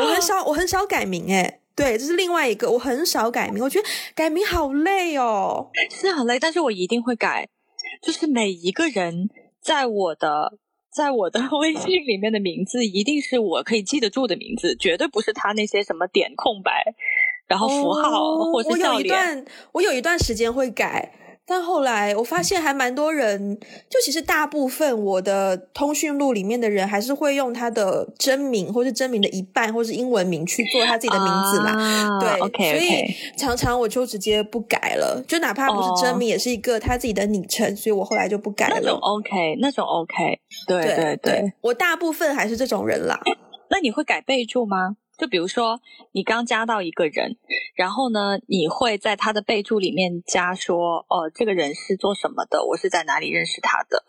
[0.00, 1.60] 我很 少我很少改名哎。
[1.74, 7.46] 对，这是另外一个，我很少改名，我觉得改名好累哦，是很累，但是我一定会改，
[8.02, 9.28] 就是每一个人
[9.60, 10.54] 在我的
[10.96, 16.94] 在我的 微信里面的名字，一定是我可以记得住的名字，绝对不是他那些什么点空白，
[17.46, 18.82] 然后符号或者笑脸。
[18.88, 21.12] 我有一段，我有一段时间会改。
[21.48, 23.56] 但后来我发现还蛮多人，
[23.88, 32.18] 就其实大部分我的通讯录里面的人，还是会用他的真名，或是真名的一半，或是英文名去做他自己的名字嘛。
[32.18, 38.80] 对所以常常我就直接不改了，就哪怕不是真名，也是一个他自己的昵称，所以我后来就不改了。
[38.82, 43.20] 那种 OK，那种 OK，对对对，我大部分还是这种人啦。
[43.70, 44.96] 那你会改备注吗？
[45.18, 45.80] 就比如说，
[46.12, 47.36] 你刚加到一个人，
[47.74, 52.64] 然后呢，你会在他的备注里面加说，哦，这个人是做什么的？
[52.66, 54.04] 我是在哪里认识他的？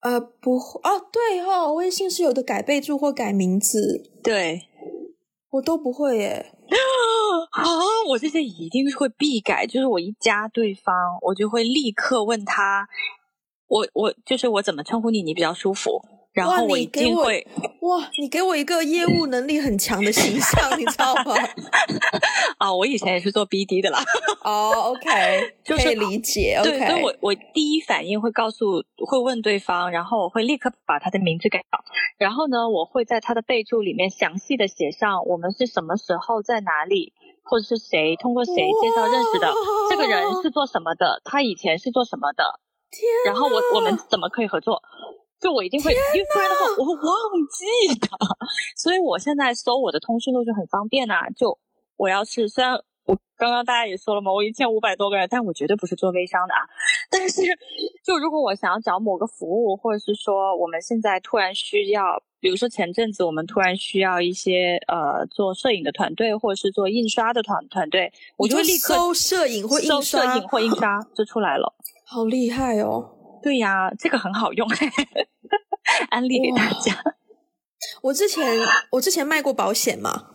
[0.00, 4.62] 呃，不，哦，对哦，微信是有的改备注或改名字，对，
[5.50, 6.52] 我都不会耶。
[7.52, 7.64] 啊，
[8.08, 12.88] 我这些一定是会必改，就是我一加对方，我就会立刻问他，
[13.68, 16.02] 我我就是我怎么称呼你，你比较舒服。
[16.32, 17.46] 然后我一定会
[17.80, 18.08] 哇！
[18.20, 21.34] 你给我一个业务能力很强的形象，你知道吗？
[22.56, 24.02] 啊，我以前也是做 BD 的啦。
[24.42, 26.58] 哦，OK， 可以理解。
[26.62, 31.84] 对，所以我我第一反应会告诉，会问对方，然后我会立刻把他的名字改掉。
[32.16, 37.12] 然后呢，我会在他的备注里面详细的写上我们是什么时候在哪里，
[37.44, 39.52] 或者是谁通过谁介绍认识的，
[39.90, 42.44] 这个人是做什么的，他以前是做什么的，
[43.26, 44.80] 然后我我们怎么可以合作？
[45.42, 47.12] 就我一定会，因为不然的话我会忘
[47.50, 48.08] 记的，
[48.78, 51.28] 所以我现在搜我的通讯录就很方便呐。
[51.36, 51.58] 就
[51.96, 52.74] 我要是虽然
[53.06, 56.60] 我刚刚大家也说了嘛，我一千五百多个人，但我绝对不是做微商的啊。
[57.10, 57.42] 但是
[58.04, 71.74] 就如果我想要找某个服务，或者是说我们现在突然需要，比如说前阵子我们突然需要一些呃做摄影的团队，或者是做印刷的团团队，我就会立刻搜摄影或印刷，摄影或印刷就出来了。
[72.06, 73.10] 好厉害哦！
[73.42, 74.68] 对呀，这个很好用，
[76.10, 77.02] 安利给大家。
[78.02, 78.58] 我之前
[78.92, 80.32] 我之前卖过保险嘛。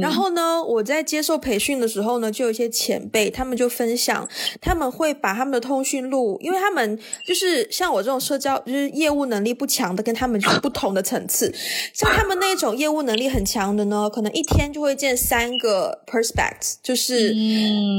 [0.00, 4.26] 然后呢，我在接受培训的时候呢，就有一些前辈，他们就分享，
[4.60, 11.52] 他们会把他们的通讯录，因为他们就是像我这种社交就是业务能力不强的，跟他们就是不同的层次。
[11.92, 17.34] 像他们那种业务能力很强的呢，可能一天就会见三个 prospect，就是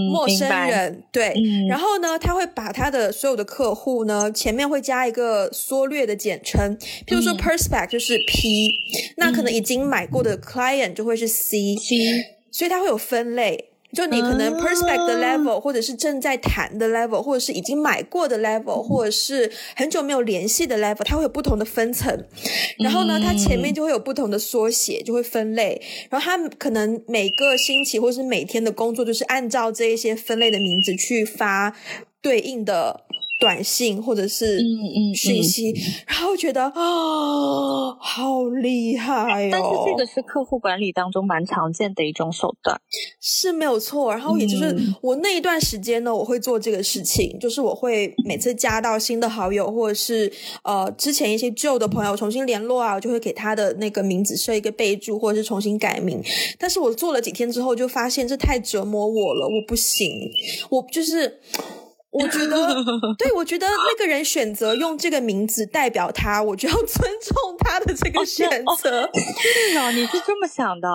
[0.09, 1.35] 陌生人，对。
[1.69, 6.75] 然后呢，他会把他的所有的客户呢，前面会加一个缩略的简称，
[7.05, 8.69] 譬如说 prospect 就是 P，
[9.17, 11.56] 那可能已经买过的 client 就会是 C。
[12.51, 22.25] 所以它会有分类，就你可能 prospect 的 level，或者是正在谈的 level，或者是已经买过的 level，或者是很久没有联系的 level，它会有不同的分层。
[22.79, 25.81] 然后呢，它前面就会有不同的缩写，就会分类。
[26.09, 31.75] 然后它可能每个星期或是每天的工作，就是按照这一些分类的名字去发
[32.21, 33.06] 对应的。
[33.39, 34.59] 短信或者是
[35.15, 35.73] 讯息，
[36.07, 36.71] 然后觉得啊，
[37.99, 39.49] 好厉害哦！
[39.51, 42.79] 但是这个是客户管理当中蛮常见的一种手段，
[43.21, 44.11] 是没有错。
[44.11, 50.31] 然后也就是我那一段时间呢，我会做这个事情，就是我会每次加到新的好友，或者是
[50.63, 56.19] 呃之前一些旧的朋友重新联络啊，我就会给他的那个名字设一个备注，或者是重新改名。
[56.57, 60.31] 但是我做了几天之后，就发现这太折磨我了，我不行，
[60.69, 61.39] 我就是。
[62.09, 62.57] 我觉得，
[63.19, 66.87] 对我觉得那个人选择用这个名字代表他，我就要尊
[67.21, 69.09] 重他的这个选择。
[69.13, 70.87] 是啊，你是这么想的？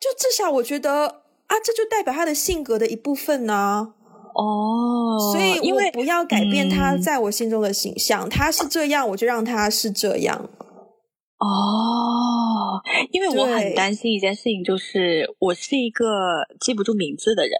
[0.00, 1.06] 就至少我觉得
[1.46, 3.94] 啊，这就代表他的性格的一部分呢。
[4.34, 10.48] 哦，所以因为不要改变他在我心中的形象，他是这样，我就让他是这样。
[11.38, 16.06] 哦，因为我很担心一件事情，就是我是一个
[16.60, 17.52] 记不住名字的人。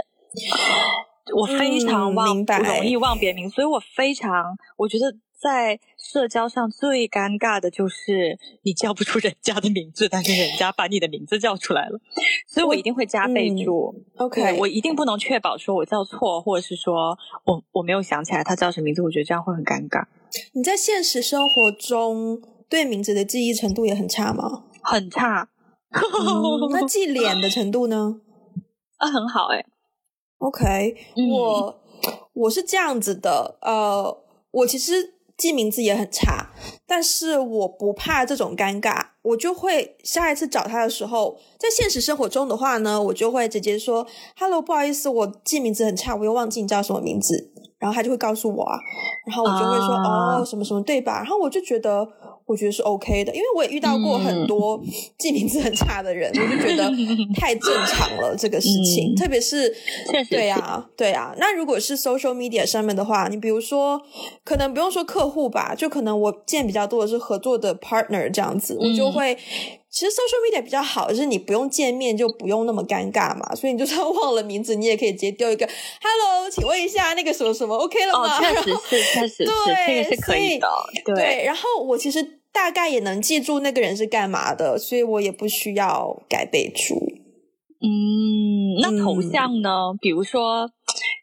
[1.35, 12.01] 我非常忘不容易忘别名，所以我非常我觉得在社交上最尴尬的就是你叫不出人家的名字，但是人家把你的名字叫出来了，
[12.49, 13.95] 所以我一定会加备注。
[14.17, 20.05] OK，我一定不能确保说我叫错，或者是说我我没有想起来他叫什么名字，我觉得这样会很尴尬。
[20.55, 24.65] 你在现实生活中对名字的记忆程度也很差吗？
[24.83, 25.49] 很差。
[26.71, 28.21] 那记脸的程度呢？
[28.99, 29.65] 啊，很好哎。
[30.43, 30.97] OK，
[31.31, 31.81] 我
[32.33, 34.19] 我是这样子的，呃，
[34.51, 36.51] 我其实记名字也很差，
[36.85, 44.05] 但是我不怕这种尴尬，我就会下一次找他的时候，在现实生活中的话呢，我就会直接说
[44.37, 48.77] ：“Hello，不好意思，我记名字很差，我又忘记你叫什么名字。”然后他就会告诉我啊，
[49.27, 52.09] 然后我就会说：“哦，什么什么，对吧？”然后我就觉得。
[52.47, 54.81] 我觉得是 OK 的，因为我也遇到过很多
[55.19, 56.91] 记名字很差的人，我就觉得
[57.39, 59.75] 太正常了这个事情，特别是
[60.31, 61.35] 对呀，对呀。
[61.39, 64.01] 那如果是 social media 上面的话，你比如说，
[64.45, 69.37] 可能不用说客户吧，就可能我见比较多的是合作的 partner 这样子，我就会。
[69.93, 75.69] 其实 social media 比较好，就是你不用见面就不用那么尴尬嘛，所以你就算忘了名字，你也可以直接丢一个
[76.01, 78.41] “hello”，请问一下那个什么什么 OK 了吗？
[78.41, 79.45] 确实是，确实是，
[79.87, 80.67] 这个是可以的。
[81.05, 86.95] 对，然后我其实大概也能记住那个人是干嘛的，所以我也不需要改备注。
[87.85, 89.71] 嗯，那头像呢？
[90.01, 90.71] 比如说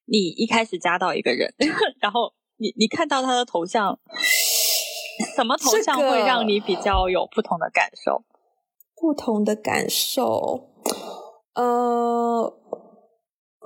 [0.06, 1.52] 你一开始加到一个人，
[2.00, 3.98] 然后你你看到他的头像，
[5.36, 8.24] 什么头像会让你比较有不同的感受？
[9.00, 10.70] 不同的感受，
[11.56, 12.54] 呃，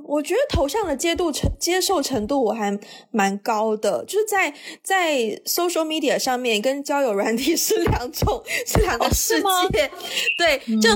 [0.05, 2.77] 我觉得头像的接度程接受程度我还
[3.09, 9.41] 蛮高的，就是在在 social media 上面跟交友软体是两种 是两个世
[9.71, 9.89] 界，
[10.37, 10.89] 对，就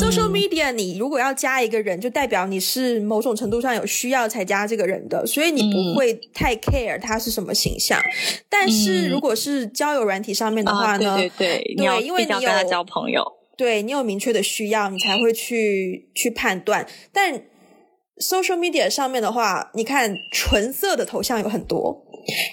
[0.00, 8.00] social media 你如果要加一个人，就代表你是某种程度上有需要才加这个人的，所以你不会太 care 他是什么形象。
[8.48, 13.37] 但是如果是交友软体上面的话呢，对对对，对，因为你有交朋友。
[13.58, 16.86] 对你有明确的需要，你才会去去判断。
[17.12, 17.42] 但
[18.18, 22.04] social media 上面的话，你看纯色的头像有很多，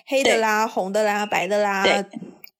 [0.07, 1.85] 黑的啦、红的啦、白的啦，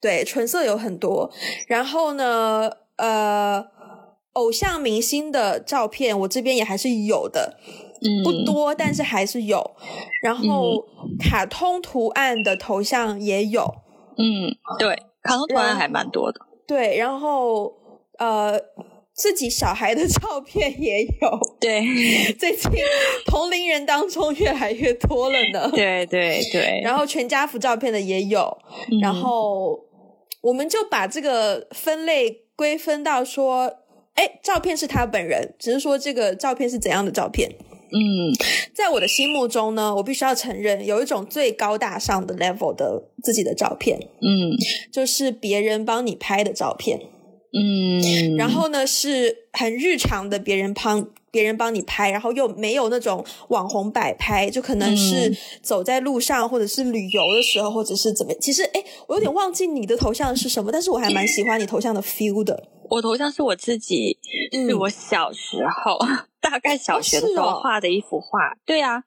[0.00, 1.28] 对，纯色有很多。
[1.66, 3.66] 然后呢，呃，
[4.34, 7.58] 偶像明星的照片，我这边也还是有的，
[8.22, 9.76] 不多，但是还是有。
[10.22, 10.84] 然后
[11.18, 13.64] 卡通图案的头像也有，
[14.16, 16.40] 嗯，对，卡通图案还蛮多的。
[16.68, 17.84] 对，然后。
[18.18, 18.60] 呃，
[19.14, 21.82] 自己小孩的 照片也有，对，
[22.38, 22.70] 最近
[23.26, 25.70] 同龄人当中越来越多了呢。
[25.72, 28.56] 对对对，然后全家福照片的也有，
[29.02, 29.80] 然后
[30.42, 33.72] 我们就把这个分类归分到说，
[34.14, 37.50] 哎，照片是他本人，只是说这个照片是怎样的照片。
[37.88, 38.34] 嗯，
[38.74, 44.52] 在我的心目中呢，我必须要承认，有一种最高大上的 level 的自己的照片，嗯，
[44.92, 47.00] 就是别人帮你拍的照片。
[47.52, 58.32] 嗯，然后呢，是很日常的，别人帮别人帮你拍，然后又没有那种网红摆拍，就可能是走在路上，或者是旅游的时候，或者是怎么。
[58.34, 62.68] 其实，哎，我有点忘记你的头像是什么，但是我还蛮喜欢你头像的 feel 的。
[62.88, 64.18] 我头像是我自己，
[64.52, 65.98] 是我小时候
[66.40, 68.56] 大概小学的时候画的一幅画。
[68.64, 69.02] 对呀，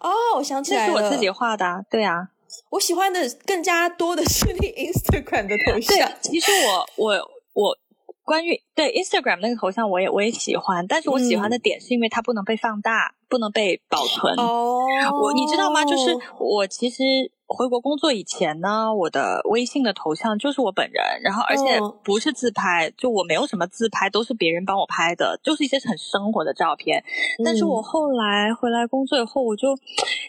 [0.00, 1.84] 哦，我想起来了，是我自己画的。
[1.90, 2.28] 对呀，
[2.70, 5.96] 我喜欢的更加多的是你 Instagram 的头像。
[5.96, 6.52] 对其实
[6.96, 7.78] 我我我。
[8.26, 14.34] 关于对 Instagram 那个头像，我也我也喜欢，但是我喜欢的点是因为它不能被放大，不能被保存。
[14.36, 14.86] 哦，
[15.22, 15.84] 我你知道吗？
[15.84, 17.02] 就是我其实
[17.46, 27.04] 回国工作以前呢，我的微信的头像就是我本人，然后而且不是自拍，就我没有什么自拍，都是别人帮我拍的，就是一些很生活的照片。
[27.44, 29.68] 但是我后来回来工作以后，我就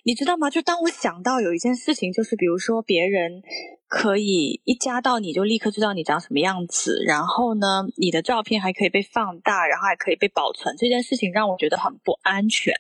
[0.04, 0.50] 你知道吗？
[0.50, 3.44] 就当我想到有一件事情，就是比如说别人。
[3.88, 10.76] 可以一加到你就立刻知道你长什么样子，然后呢，你的照片还可以被放大，然后还可以被保存。
[10.76, 12.74] 这件事情让我觉得很不安全。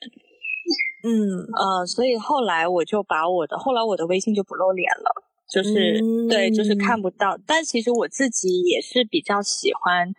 [1.06, 7.38] 嗯呃，所以后来我就把我的后来我的微信就不露脸了，就是对，就是看不到。
[7.46, 10.14] 但其实我自己也是比较喜欢。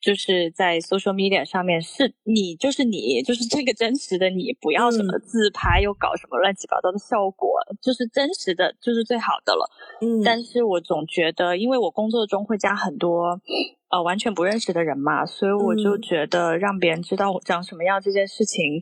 [0.00, 7.50] 就是在 social media 上面，是你就是你，就是这个真实的你，不要什么自拍又搞什么乱七八糟的效果，
[7.82, 9.68] 就是真实的就是最好的了。
[10.00, 13.40] 嗯，但是我总觉得，因为我工作中会加很多
[13.90, 18.80] 呃完全不认识的人嘛，所以我就觉得让别人知道我长什么样这件事情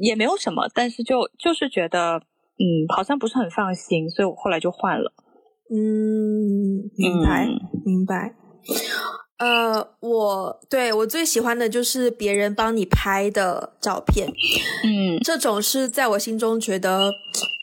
[0.00, 2.16] 也没有什么，但是就就是觉得
[2.58, 5.12] 嗯好像不是很放心，所以我后来就换了。
[5.72, 7.46] 嗯，明白，
[7.84, 8.34] 明白。
[9.38, 14.28] 呃，我对我最喜欢的就是别人帮你拍的照片，
[14.84, 17.10] 嗯，这种是在我心中觉得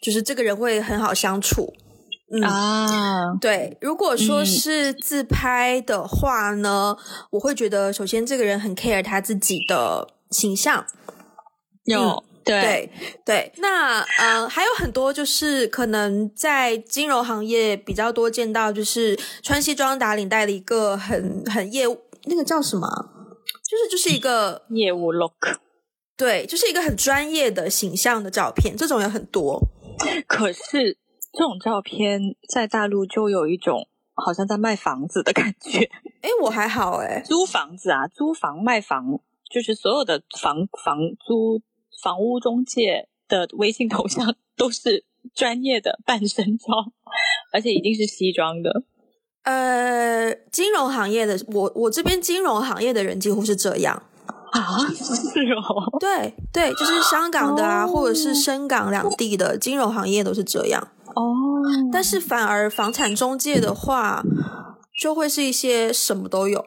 [0.02, 1.72] 就是这个人会很好相处，
[2.32, 3.78] 嗯啊，对。
[3.80, 6.98] 如果说是自拍的话呢，
[7.32, 10.84] 我会觉得首先这个人很 care 他自己的形象，
[11.88, 12.24] 有。
[12.48, 12.90] 对
[13.26, 22.88] 对，那呃还有很多就是可能在金融行业比较多见到，就是穿西装打领带的一个很很业务，那个叫什么？
[23.70, 25.60] 就是就是一个业务 look，
[26.16, 29.62] 对，就是一个很专业的形象的照片，这种有很多。
[30.26, 30.98] 可是
[31.34, 35.80] 这种照片在大陆就有一种好像在卖房子的感觉。
[35.80, 35.90] 哎，
[36.22, 37.22] 哎，我还好哎。
[37.26, 39.20] 租房子啊，租房卖房，
[39.54, 41.62] 就是所有的房房租
[42.02, 46.66] 房屋中介的微信头像 都是专业的半身照，
[47.52, 48.84] 而且一定是西装的。
[49.44, 54.04] 呃，金融行业的，我我这边金融行业的人几乎是这样
[54.52, 61.34] 啊，是哦，对对，就是香港的啊，或者是深港两地的金融行业都是这样哦。
[61.92, 64.22] 但是反而房产中介的话，
[65.00, 66.66] 就会是一些什么都有。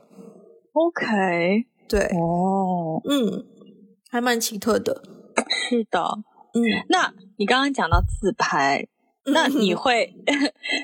[0.72, 3.44] OK，对，哦，嗯，
[4.10, 5.02] 还蛮奇特的。
[5.48, 6.02] 是的，
[6.54, 8.86] 嗯，那你刚刚讲到自拍，
[9.24, 10.14] 那你会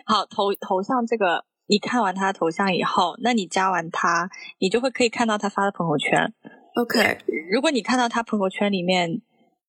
[0.05, 1.45] 好头头像这个。
[1.69, 4.31] 你看完他头像以后，那你加完他，
[4.61, 6.33] 你就会可以看到他发的朋友圈。
[6.77, 7.19] OK，
[7.51, 9.21] 如果你看到他朋友圈里面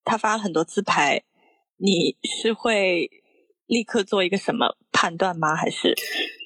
[0.04, 1.24] 他发了很多自拍，
[1.78, 3.10] 你是会
[3.66, 5.56] 立刻做一个什么判断吗？
[5.56, 5.96] 还是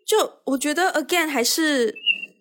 [0.08, 1.94] 就我觉得 again 还是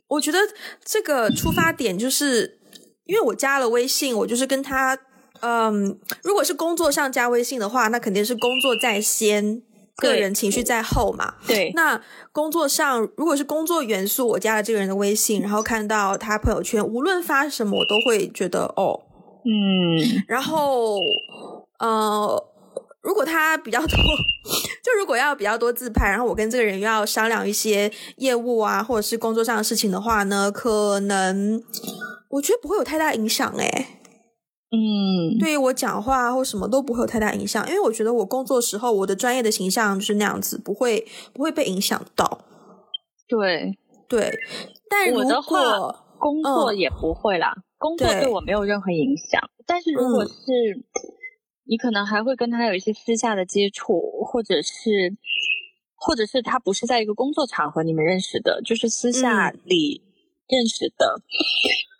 [0.06, 0.38] 我觉得
[0.84, 2.60] 这个出发点就是
[3.06, 4.96] 因为我加了微信，我就是跟他
[5.40, 9.62] 嗯，如果是工作上加微信的话，那肯定是工作在先。
[9.96, 11.34] 个人情绪在后嘛？
[11.46, 11.72] 对。
[11.74, 12.00] 那
[12.32, 18.98] 工作上，如果是工作元素，我加了这个人的微信，然后看到他朋友圈，无论发什么，我都会觉得哦，
[19.44, 20.24] 嗯。
[20.26, 20.96] 然后，
[21.78, 22.42] 呃，
[23.02, 23.88] 如果他比较多，
[24.82, 31.62] 就如果要比较多自拍，然后我跟这个人要商量一些业务啊，或者是工作上的事情的话呢，可能
[32.30, 33.99] 我觉得不会有太大影响诶。
[34.72, 42.44] 嗯，对于我讲话或什么都不会有太大影响，因为我觉得我工作时候我的专业的形象就是那样子，不会不会被影响到。
[43.26, 43.76] 对
[44.08, 44.32] 对，
[44.88, 45.56] 但我的话
[46.18, 49.40] 工作也不会啦，工作对我没有任何影响。
[49.66, 50.32] 但是如果是
[51.64, 55.16] 你可能还会跟他有一些私下的接触，或者是
[55.96, 60.02] 或者是他不是在一个工作场合你们认识的，就是私下里
[60.48, 61.22] 认识的。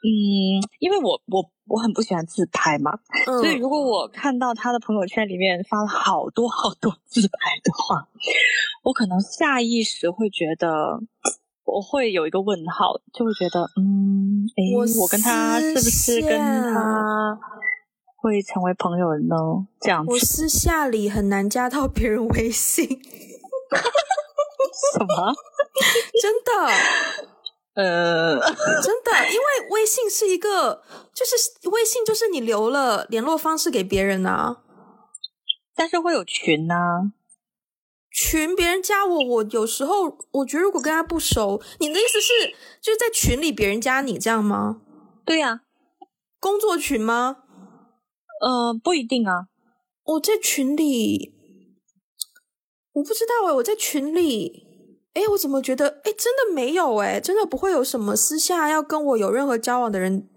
[0.03, 7.31] 嗯，因为我我我很不喜欢自拍嘛，所以如果我看到他的朋友圈里面发了好多好多自拍
[7.63, 8.09] 的话，
[8.83, 10.99] 我可能下意识会觉得，
[11.65, 17.39] 我会有一个问号，就会觉得，嗯，哎，我跟他是不是跟他
[18.17, 19.37] 会成为朋友呢？
[19.81, 22.85] 这样子，我私下里很难加到别人微信，
[24.93, 25.35] 什么？
[26.21, 26.51] 真的。
[27.83, 28.39] 呃，
[28.83, 30.83] 真的，因为微信是一个，
[31.15, 34.63] 就是微信就是你留了联络方式给别人啊，
[35.75, 37.13] 但是会有群呐，
[38.11, 44.83] 群别人加我，我有时候我觉得如果跟他不熟，你的意思是就是在群里别人加你这样吗？
[45.25, 45.63] 对呀，
[46.39, 47.45] 工作群吗？
[48.43, 49.47] 呃，不一定啊，
[50.05, 51.35] 我在群里，
[52.93, 54.70] 我不知道哎，我在群里。
[55.15, 56.01] 哎，我怎么觉得？
[56.05, 60.29] 哎，真的没有哎，真的不会有什么私下要跟我有任何交往的人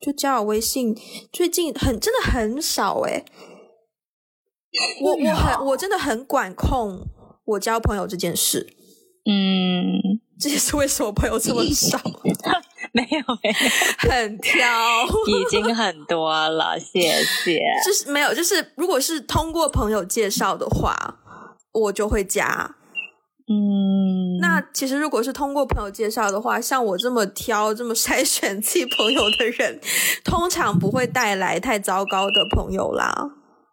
[0.00, 0.96] 就加我微信。
[1.32, 3.24] 最近很真的很少哎，
[5.02, 7.06] 我我很我真的很管控
[7.44, 8.68] 我交朋友这件事。
[9.28, 11.98] 嗯，这也是为什么朋友这么少。
[12.92, 13.34] 没有没有，
[14.08, 17.58] 很挑，已经很多了，谢谢。
[17.84, 21.18] 就是没有，就是如果是通过朋友介绍的话，
[21.72, 22.75] 我就会加。
[23.48, 29.80] 嗯，那其实如果是通过朋友介绍的话，像我这么挑、这么筛选自己朋友的人，
[30.24, 33.14] 通常不会带来太糟糕的朋友啦。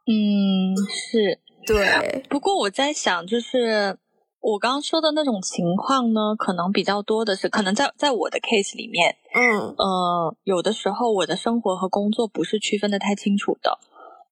[0.05, 2.23] 嗯，是对。
[2.29, 3.97] 不过我在想，就是
[4.41, 13.79] 我刚刚说的那种情况呢，可能比较多的是，可能在在我的 case 里面，嗯呃，有的时候我的生活和工作不是区分的太清楚的，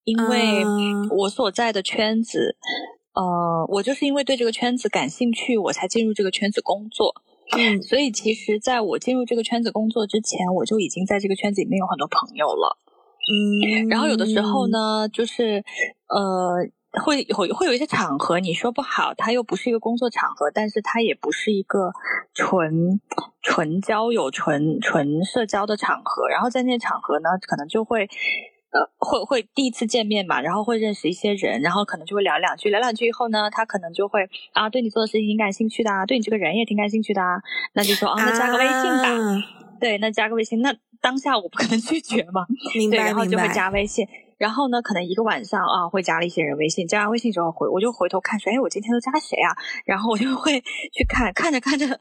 [0.03, 0.63] 因为
[1.17, 2.57] 我所在的圈子。
[3.13, 7.13] 呃，我就是因为对这个圈子感兴趣，我才进入这个圈子工作。
[7.57, 12.77] 嗯，所以其实在我进入这个圈子工作之前，我就已经在这个圈子里面有很多朋友了。
[13.27, 15.61] 嗯，然后有的时候呢，就是
[16.07, 16.65] 呃，
[17.03, 21.91] 会会会有一些场合，你说不好，它又不是一个工作场合，但是它也不是一个
[22.33, 23.01] 纯
[23.41, 26.29] 纯交友、纯纯社交的场合。
[26.29, 28.07] 然后在那场合呢，可能就会。
[28.71, 37.41] 呃，会会第一次见面嘛，然后会认识一些人，然后可能就会聊两句，聊两句以后呢，他可能就会啊，对你做的事情挺感兴趣的啊，对你这个人也挺感兴趣的啊，
[37.73, 39.43] 那就说啊，那加个微信吧，
[39.79, 44.07] 对，那加个微信，那当下我不可能 拒绝嘛，明白然后就会加微信，
[44.37, 49.51] 然后呢，可能一个晚上啊，会加了一些人微信，加完微信之后回，我就回头看说，哎，我今天都加谁啊？
[49.83, 50.61] 然后我就会
[50.93, 51.99] 去看，看着看着，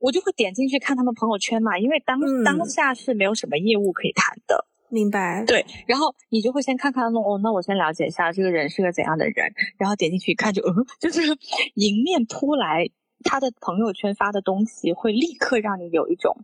[0.00, 4.66] 我就会点进去看他们朋友圈嘛，因为当当下是没有什么业务可以谈的。
[4.90, 11.22] 明白，对，然后你就会先看看哦，那我先了解一下这个人是个怎样的人，然后点进去一看，就嗯，就是
[11.74, 12.88] 迎面扑来
[13.24, 16.36] 他的朋友圈发的东西会立刻让你有一种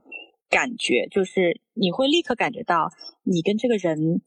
[0.51, 2.91] 感觉，就是你会立刻感觉到
[3.23, 4.23] 你跟这个人。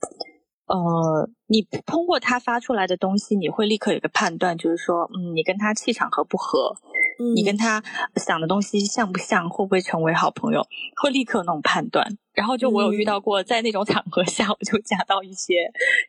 [0.68, 6.76] 呃，你通过他发出来的东西，你会立刻有个判断，就是说，嗯，你跟他气场合不合，
[7.36, 7.84] 你跟他
[8.15, 10.65] 想的东西像不像，会不会成为好朋友，
[11.01, 12.05] 会立刻那种判断。
[12.34, 15.53] 然后就我有遇到过，在那种场合下，我就加到一些，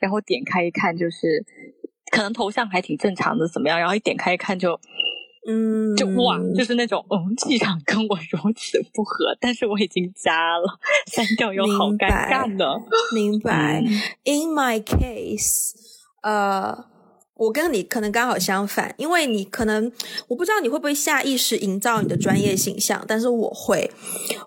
[0.00, 1.44] 然后点开一看，就是
[2.10, 3.78] 可能头像还挺正常的，怎么样？
[3.78, 4.78] 然后一点开一看就。
[5.50, 12.78] 嗯，就哇，就是那种嗯，气场跟我如此不合，但是我已经加了，删掉又好尴尬的。
[13.14, 13.80] 明白。
[14.24, 15.72] In my case，
[16.22, 16.84] 呃，
[17.38, 19.90] 我跟你可能刚好相反，因为你可能
[20.26, 23.90] 我不知道你会不会下意识营造你的专业形象，但是我会。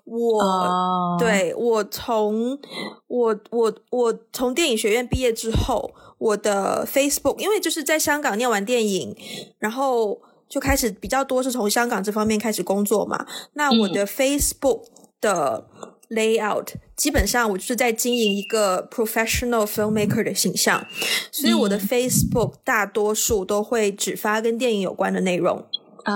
[0.05, 2.59] 我对我从
[3.07, 9.15] 我我我从电影学院毕业之后，我的 Facebook，因为就是在香港念完电影，
[9.57, 10.21] 然后。
[10.51, 13.25] 就开始比较多是从香港这方面开始工作嘛。
[13.53, 14.81] 那我的 Facebook
[15.21, 15.65] 的
[16.09, 20.85] layout 基本上我就是在经营一个 professional filmmaker 的形象，
[21.31, 25.65] 所以我的 Facebook 大多数都会只发跟电影有关的内容
[26.03, 26.13] 啊。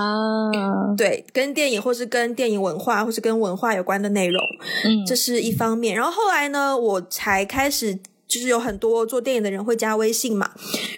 [0.96, 4.40] 对，跟电影或是跟电影文化或是跟文化有关的内容，
[4.84, 5.96] 嗯，这是一方面。
[5.96, 7.98] 然后后来呢，我才开始。
[8.28, 10.50] 就是有很多做电影的人会加微信嘛，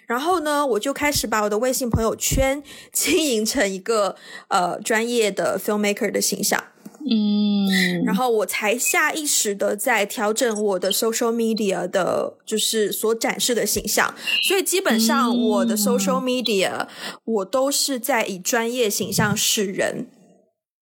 [0.07, 2.63] 然后呢，我就开始把我的微信朋友圈
[2.93, 4.15] 经营成一个
[4.47, 6.63] 呃专业的 filmmaker 的形象，
[7.10, 14.14] 嗯，然后我才下意识的在调整我的 social media 的，就是所展示的形象，
[14.47, 16.88] 所以基本上我的 social media
[17.24, 20.08] 我都是在以专业形象示人，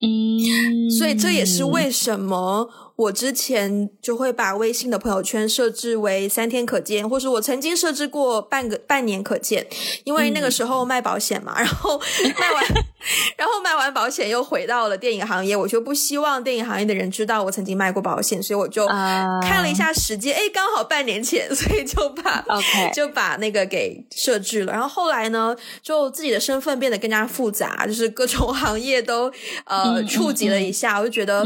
[0.01, 2.69] 嗯，所以这也是为什么。
[2.95, 9.67] 我之前就会把微信的朋友圈设置为三天可见，或是我曾经设置过半个半年可见，
[10.05, 11.99] 因为那个时候卖保险嘛，然后
[12.39, 12.63] 卖完，
[13.37, 24.71] 然后卖完保险又回到了电影行业，我就不希望电影行业的人知道我曾经卖过保险，所以我就看了一下时间，哎，刚好半年前， 所以就把 OK 就把那个给设置了。
[24.71, 29.29] 然后后来呢，就自己的身份变得更加复杂，就是各种 行业都
[29.65, 31.45] 呃触及了一下，我就觉得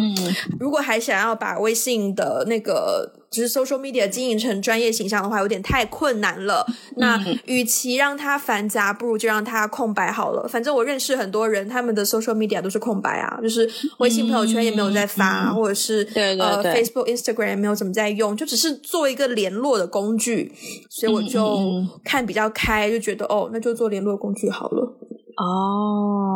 [0.60, 1.39] 如果还想要。
[1.40, 6.66] 把微信的那个就是 social media 经营成专业形象的话，有点太困难了。
[6.98, 10.48] 那与其让它繁杂，不如就让它空白好了。
[10.48, 13.70] 反正我认识很多人，他们的 social media 都是空白啊，就是
[14.00, 20.52] 微信朋友圈也没有在发，或者是呃 Facebook、Instagram 也没有怎么在用，就只是做一个联络的工具。
[20.90, 21.60] 所以我就
[22.04, 24.94] 看比较开，就觉得哦，那就做联络工具好了。
[25.42, 26.36] 哦，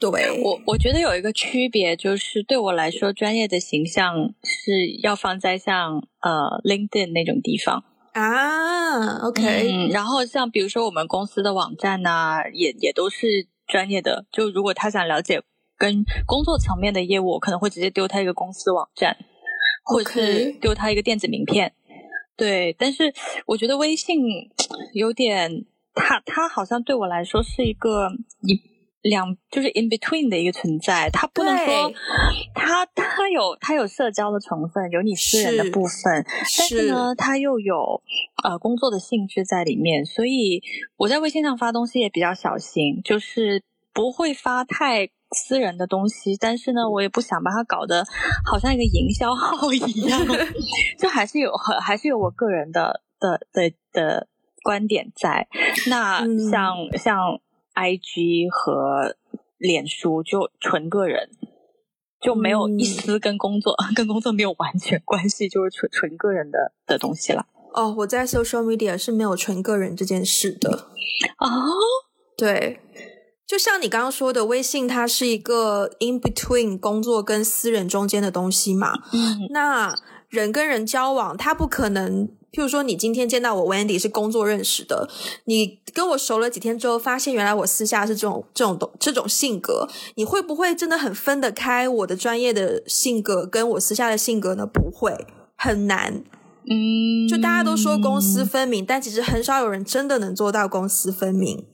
[0.00, 9.18] 对我我觉得有一个区别，就是对我来说，专业的形象是要放在像呃 LinkedIn 那种地方啊。
[9.28, 14.26] OK，嗯，然后像比如说我们公司的网站呐，也也都是专业的。
[14.32, 15.40] 就如果他想了解
[15.78, 19.16] 跟工作层面的业务，我可能会直接丢他一个公司网站，
[19.84, 21.74] 或者是丢他一个电子名片。
[22.36, 23.14] 对，但是
[23.46, 24.50] 我觉得微信
[24.94, 25.64] 有点。
[25.96, 28.08] 他他好像对我来说是一个
[28.42, 28.60] 一
[29.00, 31.90] 两就是 in between 的一个存在，他不能说
[32.54, 36.24] 他他有他有社交的成分，有你私人的部分，
[36.58, 38.02] 但是呢，他又有
[38.44, 40.60] 呃工作的性质在里面，所以
[40.96, 43.62] 我在微信上发东西也比较小心，就是
[43.94, 48.04] 不会发太私人的东西，但是呢，我也不想把它搞得
[48.44, 50.20] 好像一个营销号 一样，
[50.98, 54.28] 就还是有还是有我个人的的的的。
[54.66, 55.46] 观点在
[55.88, 57.40] 那，像像
[57.74, 59.14] I G 和
[59.58, 61.30] 脸书就纯个人，
[62.20, 67.46] 就没有一丝跟工作 跟工作没有完全关系，就是纯纯个人的的东西了。
[67.74, 70.88] 哦，我在 social media 是没有纯个人这件事的。
[71.38, 71.48] 哦，
[72.36, 72.80] 对，
[73.46, 78.94] 就像你刚刚说的，微信它是一个 in between 工作跟私人中间的东西嘛。
[79.12, 79.96] 嗯，那
[80.28, 82.28] 人跟人交往，他不可能。
[82.52, 85.06] 譬如说，你今天见到我 Wendy 是工作认识的，
[85.44, 94.64] 你跟我熟了几天之后，发现原来我私下是这种这种这种性格，你会不会真的很分得开我的专业的性格跟我私下的性格呢？
[94.64, 96.24] 不会，很难。
[96.68, 101.66] 嗯，就大家都说公私分明，但其实很少有人真的能做到公私分明。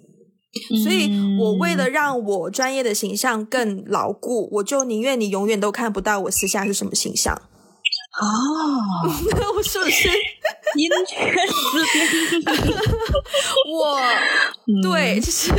[0.82, 7.40] 所以我为了让我专业的形象更牢固，我就宁愿你永远都看不到我私下是什么形象。
[8.20, 9.08] 哦，
[9.56, 10.08] 我是不是
[10.76, 12.46] 音圈之巅？
[13.72, 13.98] 我
[14.82, 15.50] 对，就是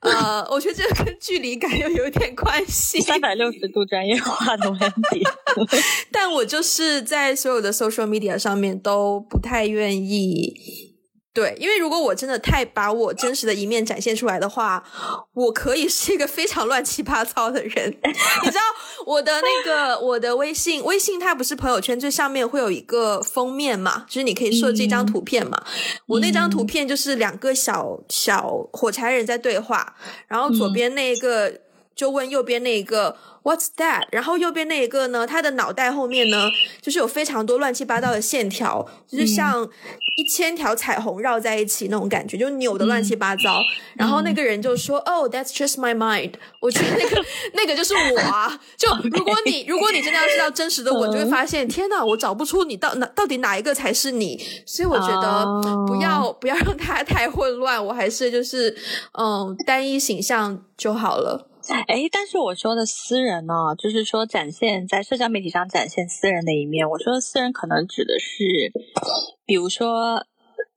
[0.00, 3.00] 呃，我觉得这个跟距离感又有点关系。
[3.00, 4.78] 三百六十度专业化的问
[5.10, 5.22] 题，
[6.10, 10.87] 但我就是在所有的 social media 上面都不太愿意
[11.34, 14.82] 对，因为如果我真的太把我真实的一面展现出来的话，
[15.34, 17.90] 我可以是一个非常乱七八糟的人。
[18.42, 18.60] 你知道
[19.06, 24.04] 我的那个我的微信，微信它不是朋友圈最上面会有一个封面嘛？
[24.08, 25.62] 就是你可以设置一张图片嘛。
[26.06, 29.94] 我那张图片就是两个小小火柴人在对话，
[30.26, 31.52] 然后左边那个
[31.98, 33.16] 就问右边那一个。
[33.44, 34.02] What's that？
[34.10, 35.26] 然后右边那一个呢？
[35.26, 36.50] 他的脑袋后面呢，
[36.82, 39.66] 就是有非常多乱七八糟的线条，就是像
[40.16, 43.62] 一千条彩虹绕在一起那种感觉，就扭的乱七八糟。
[43.94, 46.34] 然后那个人就说：“Oh, that's just my mind。
[46.60, 47.24] ”我觉得那个
[47.54, 48.60] 那个就是我啊。
[48.76, 54.38] 就如果你如果你真的要知道真实的我，就会发现，天哪，我找不出你到哪到底哪一个才是你。
[54.66, 55.46] 所以我觉得
[55.86, 58.76] 不要不要让它太混乱，我还是就是
[59.18, 61.46] 嗯单一形象就好了。
[61.86, 66.88] 哎，但是我说的私人呢，就是说展现在社交媒体上展现私人的一面。
[66.88, 68.72] 我说的私人可能指的是，
[69.44, 70.26] 比如说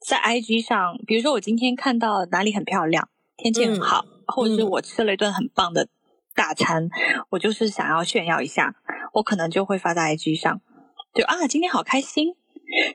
[0.05, 5.87] 在 IG 上，比如说我今天看到哪里很漂亮，天气很好，或者是我吃了一顿很棒的
[6.35, 6.89] 大餐，
[7.29, 8.75] 我就是想要炫耀一下，
[9.13, 10.61] 我可能就会发在 IG 上，
[11.13, 12.35] 就啊，今天好开心，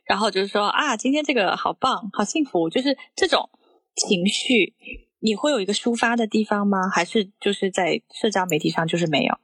[0.05, 3.49] 然后就是说啊，今天这个好棒，好幸福，就是这种
[3.94, 4.74] 情绪。
[5.21, 6.89] 你会有一个抒发的地方吗？
[6.89, 9.35] 还是就是在社交媒体上就是没有？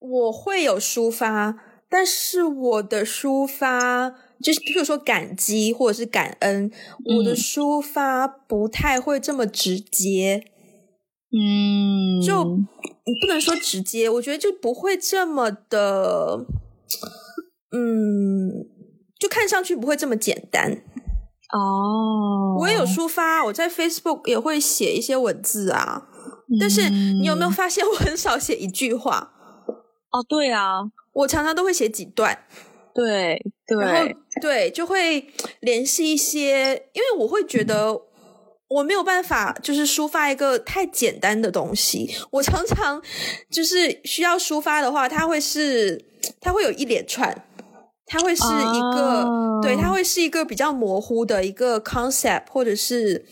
[0.00, 1.56] 我会有抒发，
[1.88, 4.10] 但是我的抒发
[4.42, 6.70] 就是，比如说感激或者是感恩，
[7.16, 10.44] 我的抒发不太会这么直接。
[11.30, 16.46] 嗯，就你不能说直接，我觉得就不会这么的，
[17.72, 18.66] 嗯，
[19.18, 20.82] 就看上去不会这么简单。
[21.52, 26.08] 哦，我也有抒发，我在 Facebook 也会写一些文字啊。
[26.60, 29.32] 但是你有没有发现，我很少写一句话？
[30.10, 30.80] 哦，对啊，
[31.12, 32.46] 我常常都会写几段。
[32.94, 35.26] 对对，然后对，就会
[35.60, 38.00] 联系一些，因为我会觉得
[38.68, 42.14] 我没有办法，就是抒发一个太简单的东西。
[42.30, 43.02] 我常常
[43.50, 46.04] 就是需要抒发的话，它会是，
[46.40, 47.46] 它会有一连串。
[48.06, 53.24] 它会是一个，对，它会是一个比较模糊的一个 concept，或者是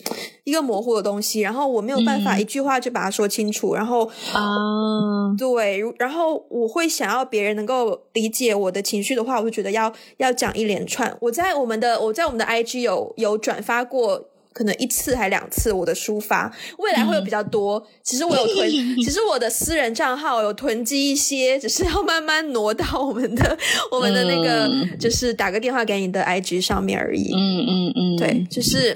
[0.43, 11.15] 一个模糊的东西，然后我没有办法一句话就把它说清楚，然后啊，对，然后我会想要别人能够理解我的情绪的话，我就觉得要要讲一连串。
[11.21, 14.29] 我在我们的我在我们的 IG 有有转发过。
[14.53, 17.85] 可能一次还两次我的抒发，未来会有比较多。
[18.03, 18.69] 其实我有囤，
[19.03, 23.57] 其实我的私人账号有囤积一些，只是要慢慢挪到我们的
[23.91, 27.33] 我们的那个，就是打个电话给你的 IG 上面而已。
[27.33, 28.95] 嗯嗯嗯，对，就是。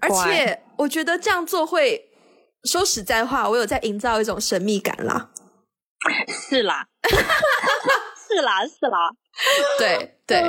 [0.00, 2.08] 而且我觉得这样做会，
[2.64, 5.30] 说实在话，我有在营造一种神秘感啦。
[6.28, 6.84] 是啦，
[8.28, 8.98] 是啦，是啦。
[9.78, 10.42] 对对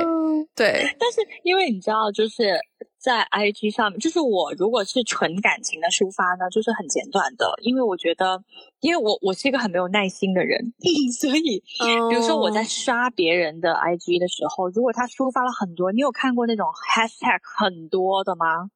[0.56, 2.58] 对，但是因为你知道，就是。
[3.04, 8.42] 在 IG 上面，就是我如果是纯感情的抒发呢，就是很简短的，因为我觉得，
[8.80, 10.72] 因为我我是一个很没有耐心的人，
[11.20, 11.62] 所以，
[12.08, 18.70] 比如说我在刷别人的 IG 的时候，如果他抒发了很多，你有看过那种 Hashtag 很多的吗？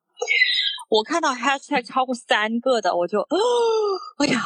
[0.91, 3.20] 我看到 Hashtag 超过三个的，我就，
[4.20, 4.43] 哎呀，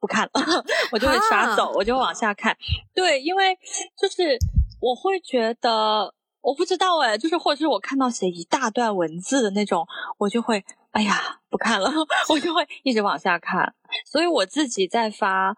[0.00, 0.30] 不看了，
[0.90, 2.56] 我就会刷走，我就往下看。
[2.94, 3.58] 对，因为
[4.00, 4.38] 就是
[4.80, 6.14] 我会觉得。
[6.48, 9.86] 我不知道哎，就是或者是我看到写一大段文字的那种，
[10.16, 11.92] 我就会哎呀不看了，
[12.30, 13.74] 我就会一直往下看。
[14.06, 15.54] 所以我自己在发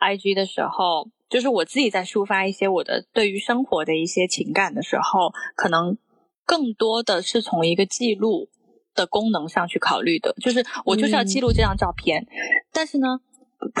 [0.00, 5.96] IG 的时候，就是我自己在抒发一些我的对于生活的一些情感的时候，可能
[6.44, 8.48] 更多的是从一个记录
[8.92, 12.26] 的功能上去考虑的，就是我就是要记录这张照片，
[12.72, 13.20] 但是呢，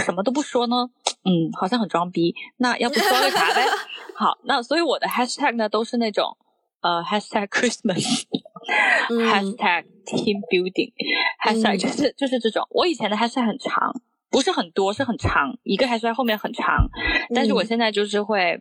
[0.04, 0.88] 什么都不说呢，
[1.24, 2.32] 嗯，好像很装逼。
[2.58, 3.66] 那要不说个啥呗？
[4.14, 6.36] 好，那所以我的 hashtag 呢都是那种
[6.84, 12.62] 呃 hashtag Christmas，hashtag team building，hashtag 就是就是这种。
[12.68, 16.86] 我以前的 hashtag 很长，不是很多，是很长，一个 hashtag 后面很长。
[17.34, 18.60] 但是我现在就是会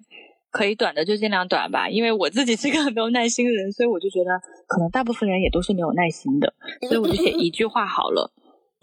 [0.51, 6.53] 可以短的就尽量短吧，因为我自己是个很没有耐心的人，所以我就觉得可能大部分人也都是没有耐心的，
[6.88, 8.32] 所以我就写一句话好了。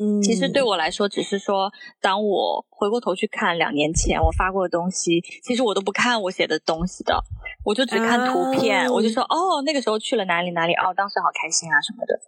[0.01, 1.71] 嗯，其实对我来说，只是说，
[2.01, 7.23] 当我回过头去看两年前我发过的东西，其实我都不看我写的东西的，
[7.65, 12.19] 我就只看图片，我就说，哦，那个时候去了哪里哪里，哦，当时好开心啊什么的，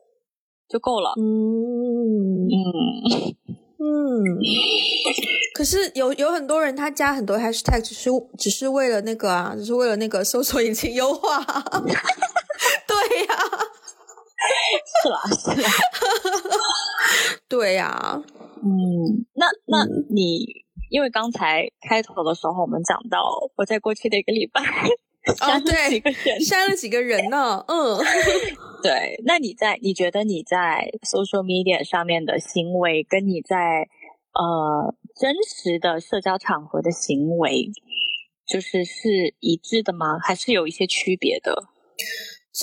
[0.68, 1.14] 就够了。
[1.16, 2.52] 嗯嗯
[3.80, 4.38] 嗯。
[5.54, 11.42] 可是有有很多人他加很多 hashtag，只是只是为了那个啊，只是为了那个搜索引擎优化。
[12.86, 13.36] 对呀。
[15.02, 15.68] 是啦，是啦，
[17.48, 18.22] 对呀，
[18.62, 24.62] 嗯，那那你因为刚才开头的时候我们讲到，我在过去的一个礼拜
[25.36, 27.64] 删了几个人，删了几个人呢？
[27.68, 27.98] 嗯，
[28.82, 29.20] 对。
[29.24, 33.88] 那你在你觉得你在 social media 上面的行为，跟你在
[34.34, 37.70] 呃真实的社交场合的行为，
[38.46, 40.18] 就是是一致的吗？
[40.20, 41.68] 还是有一些区别的？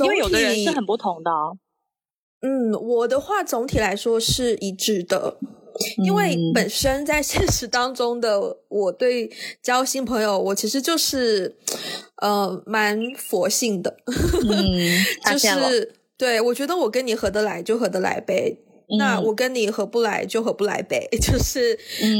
[0.04, 1.32] 因为有的人是很不同的。
[2.42, 5.38] 嗯，我的话总体来说是一致的。
[6.04, 9.32] 因为本身在现实当中的我对
[9.64, 11.56] 交新朋友，我其实就是
[12.18, 13.96] 呃蛮佛性的，
[15.32, 18.58] 就是对我觉得我跟你合得来就合得来呗，
[18.98, 21.78] 那我跟你合不来就合不来呗， 就是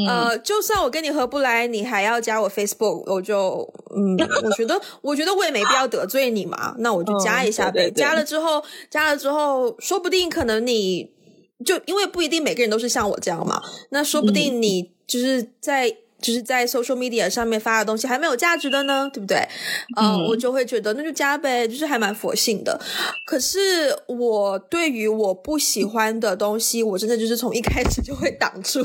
[0.08, 11.12] 呃就算我跟你合不来，你还要加我 Facebook，我就嗯 我觉得我觉得我也没必要得罪你嘛，那我就加一下呗，加了之后加了之后，说不定可能你。
[11.66, 19.38] 就因为不一定每个人都是像我这样嘛，那说不定你就是在就是在 social media 上面发的东西还没有价值的呢，对不对？
[20.00, 22.80] 嗯，我就会觉得那就加呗，就是还蛮佛性的。
[23.26, 23.60] 可是
[24.08, 28.84] 我对于我不喜欢的东西，我真的就是从一开始就会挡住。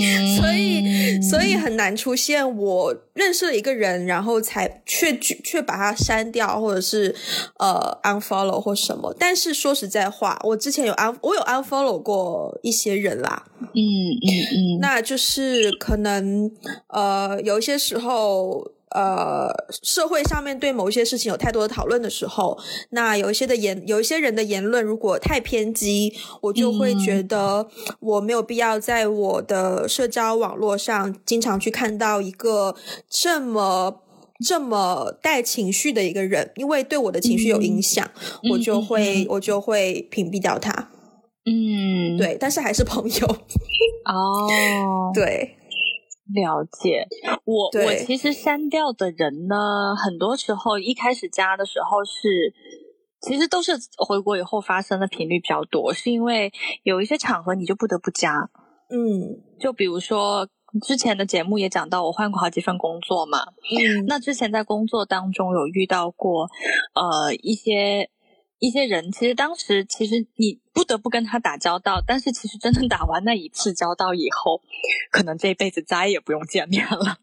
[0.38, 7.14] 所以，所以很难出现我认识了一个人，然后才却却把他删掉，或者是
[7.58, 9.14] 呃 unfollow 或什么。
[9.18, 13.44] 但是说实在话，我之前有 un 我有 unfollow 过一些人啦。
[13.60, 16.50] 嗯嗯嗯，那就是可能
[16.88, 18.75] 呃有一些时候。
[18.96, 22.58] 呃，社会上面对某一些事情有太多的讨论的时候，
[22.90, 27.68] 那有一些的言，有一些人的言论如果太偏激，我就会觉得
[28.00, 32.74] 我没有必要在我的社交网络上经常去看到一个
[33.10, 34.00] 这么
[34.46, 38.10] 这么带情绪的一个人，因为对我的情绪有影响，
[38.50, 40.90] 我就会我就会屏蔽掉他。
[41.44, 43.26] 嗯，对，但是还是朋友。
[44.06, 44.48] 哦，
[45.12, 45.56] 对。
[46.34, 47.06] 了解，
[47.44, 52.52] 我我其实删掉的人呢，很多时候一开始加的时候是，
[53.20, 56.52] 其实都是回国以后发生的频率比较多，是因为
[56.82, 58.50] 有一些场合你就不得不加，
[58.90, 60.48] 嗯，就比如说
[60.82, 66.48] 之前的节目也讲到我换过好几份工作嘛，嗯，那之前在工作当中有遇到过，
[66.94, 68.10] 呃一些。
[68.58, 74.60] 一些人其实当时其实你不得不跟他打交道，但是其实真正打完那一次交道以后，
[75.10, 77.18] 可能这辈子再也不用见面了，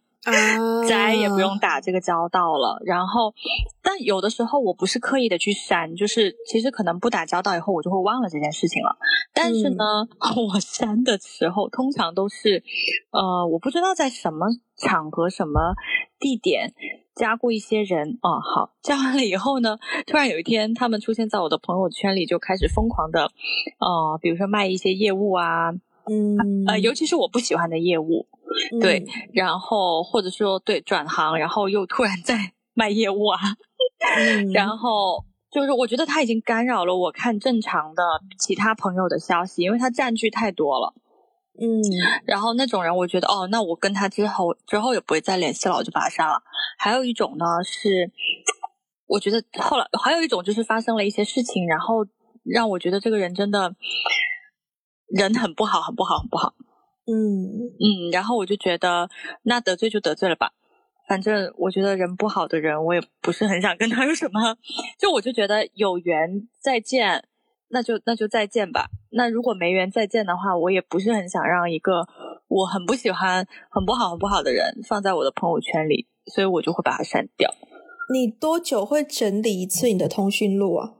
[0.87, 2.81] 再也不用打这个交道了。
[2.85, 3.33] 然后，
[3.81, 8.97] 但有的时候我不是刻意的去删，就是其实可能不打交道以后我就会忘了这件事情了。
[9.33, 9.83] 但是呢，
[10.53, 12.63] 我删的时候通常都是，
[13.11, 14.47] 呃，我不知道在什么
[14.83, 15.75] 场合、什么
[16.19, 16.73] 地点。
[17.15, 19.77] 加过一些人哦，好，加完了以后呢，
[20.07, 23.29] 突然有一天，他们出现在我的朋友圈里，就开始疯狂的，
[23.77, 25.69] 呃，比如说卖一些业务啊，
[26.09, 28.25] 嗯，呃，尤其是我不喜欢的业务，
[28.81, 33.39] 对，然后或者说对转行，然后又突然在 卖业务啊，
[34.51, 38.03] 然后就是我觉得他已经干扰了我看正常的
[38.39, 40.95] 其他朋友的消息，因为他占据太多了。
[41.59, 41.65] 嗯，
[42.25, 46.41] 然后那种人，我觉得哦，那我跟他之后之后也不会再联系了，我就把他删了。
[46.79, 48.11] 还有一种呢是，
[49.05, 52.05] 我觉得后来还有一种就是发生了一些事情，然后
[52.43, 53.75] 让我觉得这个人真的
[55.07, 56.55] 人很不好，很不好，很不好。
[57.05, 57.13] 嗯
[57.79, 59.09] 嗯，然后我就觉得
[59.43, 60.53] 那得罪就得罪了吧，
[61.07, 64.57] 反正我觉得人不好的人，我也不是很想跟他有什么，
[64.97, 67.27] 就我就觉得有缘再见。
[67.69, 68.89] 那就那就再见吧。
[69.11, 72.07] 那如果没缘再见的话，我也不是很想让一个
[72.47, 77.53] 我很不喜欢、很不好、很不好的人放在我的朋友圈里，所以我就会把它删掉。
[78.13, 80.93] 你多久会整理一次你的通讯录啊？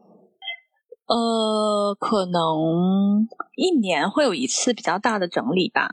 [1.05, 5.89] 呃，可能一年会有一次比较大的整理吧。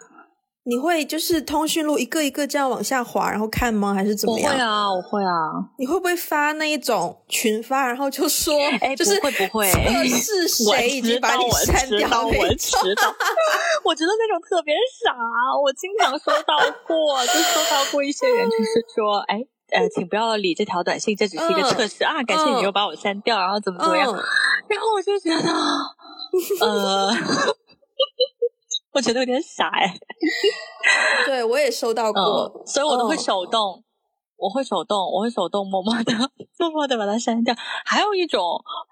[0.70, 3.92] 你会就是通讯录一个一个这样往下滑，然后看吗？
[3.92, 4.52] 还是怎么样？
[4.54, 5.34] 我会啊，我会啊。
[5.76, 12.24] 你会不会发那一种群发，然后就说， 哎，就是会不会测试谁已经把你删掉？
[12.24, 12.70] 我知
[13.02, 13.12] 道，
[13.82, 15.12] 我觉得那种特别傻。
[15.60, 16.56] 我经常收到
[16.86, 19.40] 过，就收到过一些人，就是说，哎，
[19.72, 22.22] 呃，请不要理这条短信，这只是一个测试啊。
[22.22, 24.06] 感谢你又把我删掉，然后怎么怎么样？
[24.68, 25.50] 然后我就觉得，
[26.64, 27.10] 呃。
[28.92, 29.94] 我觉得有点傻哎，
[31.26, 33.84] 对我也收到过，所以我都会手动，
[34.36, 36.12] 我会手动，我会手动默默的、
[36.58, 37.54] 默默的把它删掉。
[37.84, 38.42] 还有一种，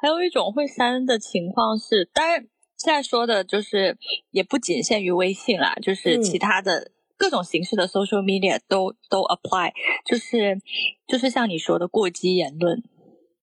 [0.01, 2.47] 还有一种会删的情况是，当然
[2.77, 3.99] 现在说的就是
[4.31, 9.73] 也不仅限于微信啦，就是其他的各种形式的 social media 都都 apply，
[10.07, 10.61] 就是
[11.09, 12.79] 就是像你说的过激言论，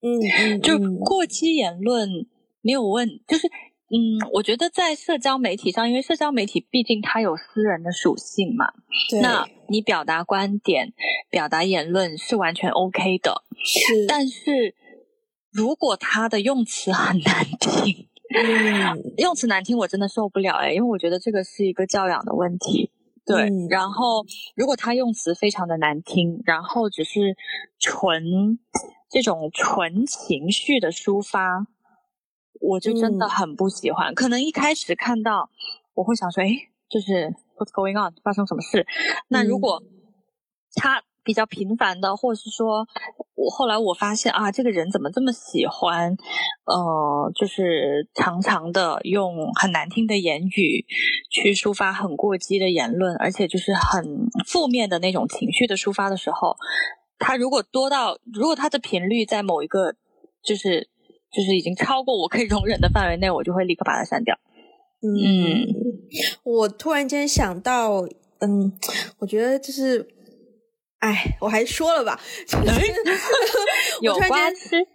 [0.02, 2.10] 嗯嗯，就过激言论
[2.62, 3.50] 没有问，就是
[3.88, 8.66] 嗯，我觉得在社交媒体上，因为社交媒体毕竟它有私人的属性嘛，
[9.22, 10.92] 那你表达观点、
[11.30, 13.44] 表达言论是完全 OK 的。
[13.64, 14.74] 是，但是
[15.52, 18.08] 如果他的用词很难听，
[19.18, 22.92] 用词难听，我真的受不了哎，因为我觉得这个是一个教养的问题。
[23.24, 24.26] 对，然后
[24.56, 27.38] 如果他用词非常的难听，然后只是
[27.80, 28.24] 纯
[29.12, 31.68] 这种纯情绪的抒发。
[32.62, 35.50] 我就真的很不喜欢，可能一开始看到
[35.94, 36.50] 我会想说，哎，
[36.90, 38.86] 就是 what's going on，发生什么事？
[39.28, 39.84] 那如果
[40.76, 42.88] 他比较频繁的，或者是说
[43.36, 46.16] 我后来我发现啊，这个人怎么这么喜欢，
[46.66, 50.86] 呃，就是常常的用很难听的言语
[51.30, 56.56] 去抒发很过激的言论，而且就是很负面的那种情绪的抒发的时候，
[57.20, 59.94] 他如果多到，如果他的频率在某一个
[60.42, 60.90] 就是。
[61.36, 64.38] 就是已经超过我可以容忍的范围内，我就会立刻把它删掉。
[65.02, 65.68] 嗯，
[66.44, 68.08] 我突然间想到，
[68.40, 68.72] 嗯，
[69.20, 70.08] 我觉得就是，
[71.00, 72.82] 哎，我还说了吧，就是
[74.02, 74.88] 有瓜吃，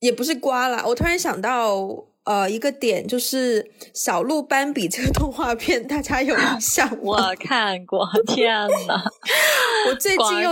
[0.00, 0.84] 也不是瓜啦。
[0.86, 2.06] 我突然想到。
[2.26, 6.98] 呃，一个点就是小鹿斑比这个动画片，大家有印象吗？
[7.00, 8.52] 我看过，天
[8.88, 9.04] 哪！
[9.86, 10.50] 我最近又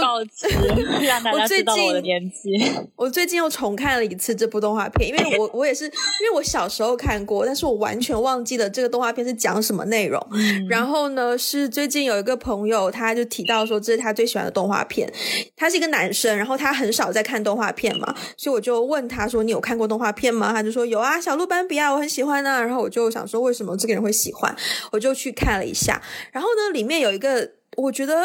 [1.03, 2.51] 让大家知道我的年纪。
[2.97, 10.25] 我最近又重看了一次这部动画片，因为我我也是，因为我小时候看过，但是我完全忘记了这个动画片是讲什么内容。
[10.69, 15.13] 然后呢，是最近有一个朋友，他就提到说这是他最喜欢的动画片。
[15.57, 24.55] 他是一个男生，然后他很少在看动画片嘛，所以我就问他说：“你有看过动画片吗？”他就说：“有啊，小鹿斑。”比啊我很喜欢呢，然后我就想说，为什么这个人会喜欢？
[24.93, 28.25] 我就去看了一下，然后呢，里面有一个，我觉得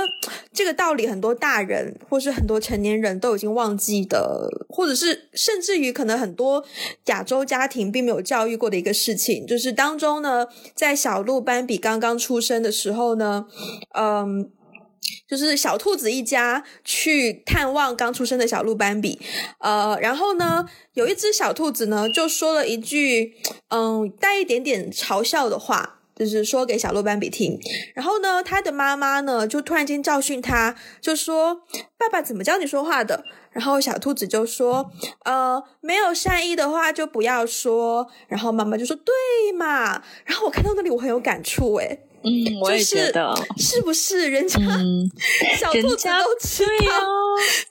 [0.54, 6.64] 这个道理很多大人或是很多成年人都已经忘记的，或者是甚至于可能很多
[7.06, 13.46] 亚洲家庭并没有教育过的一个事情，就是当中呢，在小鹿斑比刚刚出生的时候呢，
[13.98, 14.52] 嗯。
[15.28, 19.20] 就是小兔子一家去探望刚出生的小鹿斑比，
[19.60, 23.36] 呃，然后呢，有一只小兔子呢就说了一句，
[23.70, 27.58] 嗯，带一点点嘲笑的话，就是说给小鹿斑比听。
[27.96, 31.62] 然后呢，他的妈妈呢就突然间教训他，就说
[31.98, 34.92] ：“爸爸怎么教你说话的？”然后小兔子就说
[35.26, 42.30] ：“呃，没有善意的话就不要说。”然后妈妈就说：“对嘛。”然后我看到那里我很有感触，诶嗯，
[42.62, 44.60] 我也觉得， 是不是人家
[45.58, 47.08] 小兔子都知道，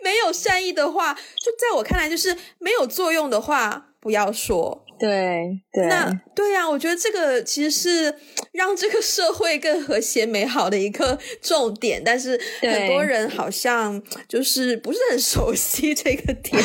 [0.03, 4.84] 没有善意的话，就在我看来就是没有作用的话，不要说。
[4.99, 8.14] 对对，那对呀，我觉得这个其实是
[8.53, 16.62] 让这个社会更和谐美好的一个 重点，但是很多人好像就是不是很熟悉这个点，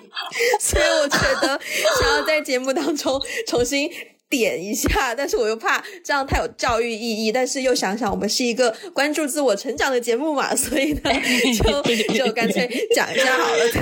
[0.60, 1.60] 所以我觉得
[2.00, 3.90] 想要在节目当中重新。
[4.30, 11.12] 点一下，但是我又怕这样太有教育意义，但是又想想我们是一个关注自我成长的节目嘛，所以呢，
[11.62, 13.68] 就就干脆讲一下好了。
[13.70, 13.80] 对，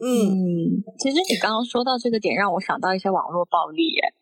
[0.00, 4.14] 嗯，其实你刚刚说到这个点，让我想到一些网络暴力，耶，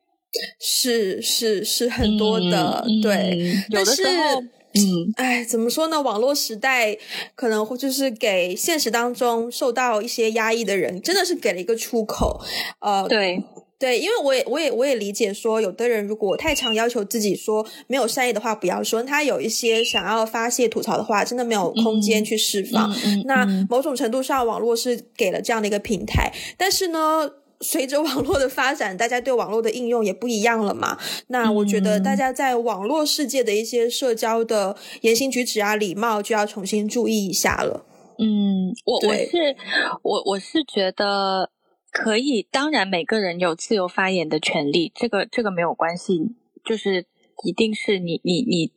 [0.58, 6.00] 是是是很多的，对，有的时候，嗯，哎，怎么说呢？
[6.00, 6.96] 网络时代
[7.34, 12.40] 可能会就是给现实当中受到一些压抑的人，真的是给了一个出口，
[12.80, 13.42] 呃，对。
[13.78, 22.90] 对，因为我也我也我也理解说，有的人如果太常要求自己说没有善意的话不要说，他有一些想要发泄吐槽的话，真的没有空间去释放。
[23.26, 30.96] 那某种程度上，网络是给了这样的一个平台，但是呢，随着网络的发展，大家对网络的应用也不一样了嘛。
[31.26, 37.84] 那我觉得大家在网络世界的一些社交的言行举止啊、礼貌，就要重新注意一下了。
[38.18, 39.56] 嗯，我我是
[40.02, 41.50] 我我是觉得。
[41.96, 47.06] 可以，当然每个人有自由发言的权利，这个这个没有关系，就是
[47.44, 48.72] 一定是你你你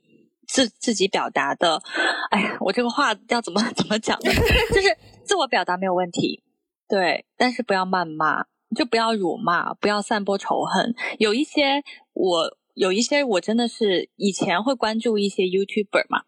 [0.47, 1.81] 自自己表达的。
[2.31, 4.17] 哎呀，我这个话要怎么 怎么讲？
[4.21, 6.43] 就是自我表达没有问题，
[6.87, 8.45] 对，但是不要谩骂，
[8.75, 10.95] 就不要辱骂，不要散播仇恨。
[11.17, 16.23] 有一些我有一些我真的是以前会关注一些 YouTuber 嘛，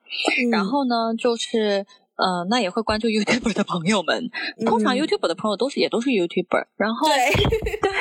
[0.51, 1.85] 然后呢就是。
[2.23, 4.29] 嗯，那也会关注 YouTuber 的朋友们。
[4.65, 7.33] 通常 YouTuber 的朋友都是也都是 YouTuber，然后对
[7.81, 7.91] 对，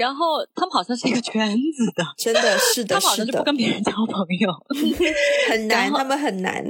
[0.00, 4.48] 然后他们好像是一个圈子的， 真的是的，他们好像就不跟别人交朋友，
[5.50, 6.64] 很难，他们很难。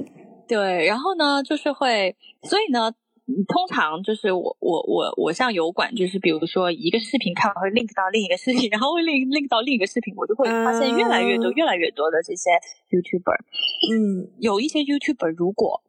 [0.48, 2.90] 对，然后呢，就是会，所以呢，
[3.46, 12.50] 通常就是我我我我像油管，就是比如说一个视频看完会 link 到另一个视频，然后会 link link 到另一个视频，我就会发现越来越多越来越多的这些
[12.90, 13.36] YouTuber。
[13.92, 15.82] 嗯，有一些 YouTuber 如果。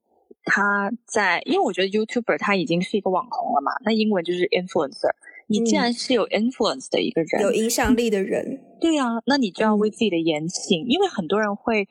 [0.44, 5.12] 他在，因为我觉得 YouTuber 他已经是一个网红了嘛，那英文就是 influencer。
[5.48, 11.88] 你既然是有 influence 的一个人，有影响力的人，对呀，那你就要为自己的言行，因为很多人会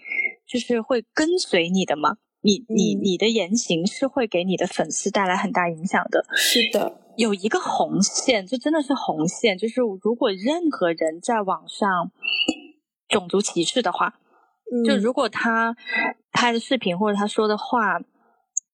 [0.47, 2.19] 就是会跟随你的嘛。
[2.41, 6.25] 你你你的言行是会给你的粉丝带来很大影响的。
[6.37, 12.13] 是的，有一个红线，这真的是红线，就是如果任何人在网上
[13.09, 14.21] 种族歧视的话，
[14.87, 15.77] 就如果他
[16.31, 18.01] 拍的视频或者他说的话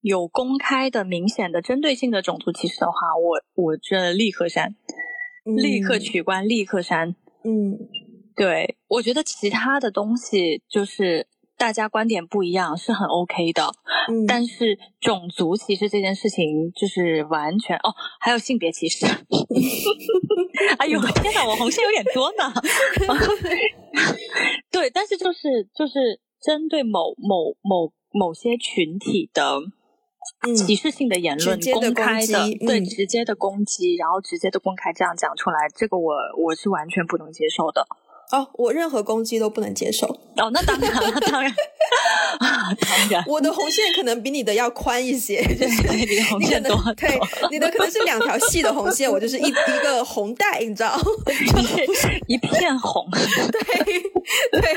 [0.04, 4.76] 有公开的、明显的针对性的种族歧视的话，我我这立刻删，
[5.44, 7.16] 立刻取关，立刻删。
[7.42, 7.78] 嗯，
[8.36, 11.26] 对，我觉得其他的东西就是。
[11.56, 13.72] 大家观点不一样是很 OK 的，
[14.26, 19.06] 但是种族歧视这件事情就是完全哦，还有性别歧视。
[20.78, 22.52] 哎呦天哪，我红线有点多呢。
[24.72, 29.60] 对，但是就是就是针对某某某某些群体的
[30.54, 37.86] 歧视性的言论，公开的对直接的攻击，然后直接的公开这样讲出来，这个我我是完全不能接受的。
[38.34, 40.06] 哦，我任何攻击都不能接受。
[40.36, 41.54] 哦，那当然，那当然，
[42.80, 47.16] 当然，我的红线可能比你的要宽一些，就是你的红线多，对，
[47.52, 53.08] 你的可能是两条细的红线，我就是一一个红带，你知道， 就是一片红。
[53.52, 53.62] 对
[54.60, 54.74] 对，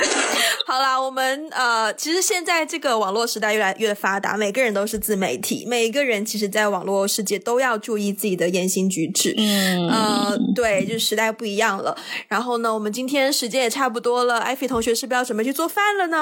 [0.67, 9.33] 好啦，我们呃，其实现在这个网络时代越来越发达，每个人都是自媒体，每个人其实在网络世界都要注意自己的言行举止。
[9.37, 11.97] 嗯，呃，对，就是时代不一样了。
[12.27, 13.33] 然后呢，我们今天。
[13.47, 16.21] 时间也差不多了，艾菲同学是不是要准备去做饭了呢？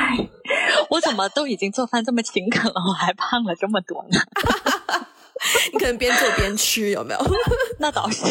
[0.90, 4.20] 我怎么都已经做饭这么勤恳了，我还胖了这么多呢？
[5.72, 7.20] 你可能边做边吃，有没有？
[7.80, 8.22] 那倒是。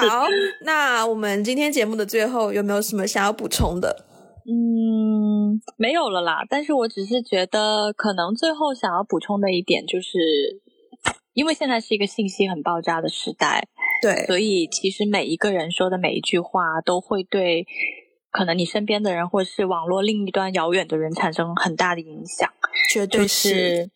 [0.00, 0.26] 好，
[0.62, 4.04] 那我们今天节目的最后有没有什么想要补充的？
[4.50, 6.38] 嗯，没有了啦。
[6.50, 10.64] 但是我只是觉得，可能最后想要补充的一点就是。
[11.34, 13.66] 因为现在是一个信息很爆炸的时代，
[14.04, 17.66] 对，所以其实每一个人说的每一句话都会对
[18.30, 22.50] 可能你身边的人或是网络另一端遥远的人产生很大的影响。
[22.92, 23.90] 绝对是，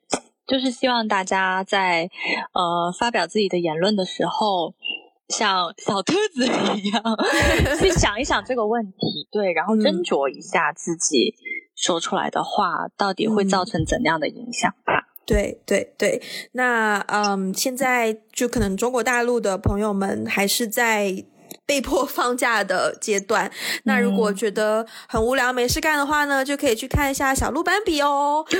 [0.46, 2.09] 就是希望大家在
[2.52, 4.74] 呃发表自己的言论的时候，
[5.28, 7.02] 像小兔子一样
[7.78, 11.34] 去想一想这个问题，对，然后斟酌一下自己
[11.76, 15.07] 说出来的话到底会造成怎样的影响吧。
[15.29, 16.22] 对对对，
[16.53, 21.22] 那嗯，现在就可能中国大陆的朋友们还是在
[21.68, 23.50] 被迫放假的阶段。
[23.82, 28.42] 那如果觉得很无聊没事干的话呢，就可以去看一下小鹿斑比哦。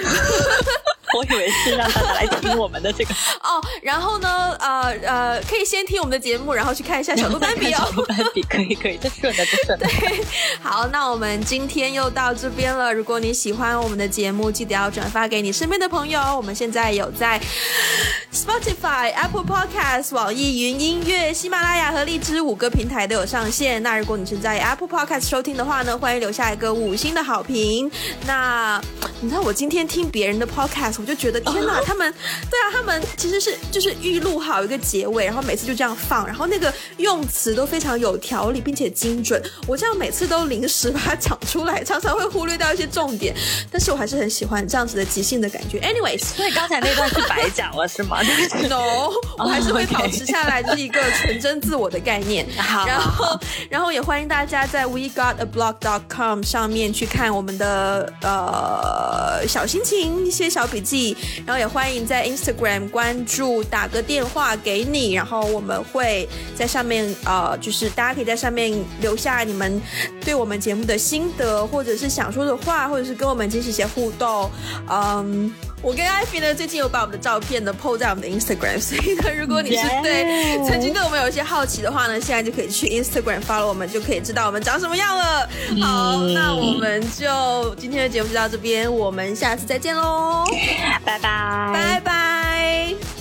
[1.17, 7.79] 我以为是让大家来听我们的这个 哦，然后呢，呃呃，可以先听我们的节目，然后去看一下小鹿斑比哦。
[7.89, 9.87] 小鹿斑比可以可以，这顺的这顺的。
[9.87, 10.23] 对，
[10.61, 12.93] 好，那我们今天又到这边了。
[12.93, 16.21] 如果你喜欢我们的节目，记得要转发给你身边的朋友。
[16.37, 17.41] 我们现在有在
[18.31, 23.81] Spotify、Apple Podcast、网易云音乐、喜马拉雅和荔枝五个平台都有上线。
[23.81, 27.89] 那如果你是在 Apple Podcast 收听的话呢，欢迎留下一个五星的好评。
[28.27, 28.83] 那
[29.21, 30.97] 你知道我今天听别人的 Podcast。
[30.99, 32.13] 我就觉得天哪，他们
[32.51, 39.41] 对啊，他们其实是就是预录好一个结尾，然后每次就这样放，然后那个用词都非常有条理，并且精准。
[39.67, 43.33] 我这样每次都临时把它讲出来，常常会忽略掉一些重点，
[43.71, 45.79] 但是我还是很喜欢这样子的即兴的感觉。
[45.81, 48.19] Anyways，所以刚才那段是白讲了是吗？
[48.69, 52.45] No，我还是会保持下来，就是一个纯真自我的概念。
[52.57, 61.17] 好，然后然后也欢迎大家在 We Got a Blog dot com 上面去看我们的呃小心情一些小笔记。
[61.47, 66.27] 然后也欢迎在 Instagram 关注，打个电话给你，然后我们会
[66.57, 69.81] 在上面呃，就是大家可以在上面留下你们
[70.25, 74.51] 对我们节目的心得，或者是想说的话，或者是跟我们进行一些互动，
[74.91, 75.53] 嗯。
[75.81, 85.49] 我跟艾菲呢，最近有把我们的照片呢 po 在我们的 Instagram，所以呢，如果你是对曾经对我们有一些好奇的话呢，现在就可以去 Instagram follow 我们，就可以知道我们长什么样了。
[85.81, 90.45] 好，那我们就今天的节目就到这边，我们下次再见喽，
[91.05, 93.18] 拜拜，拜拜。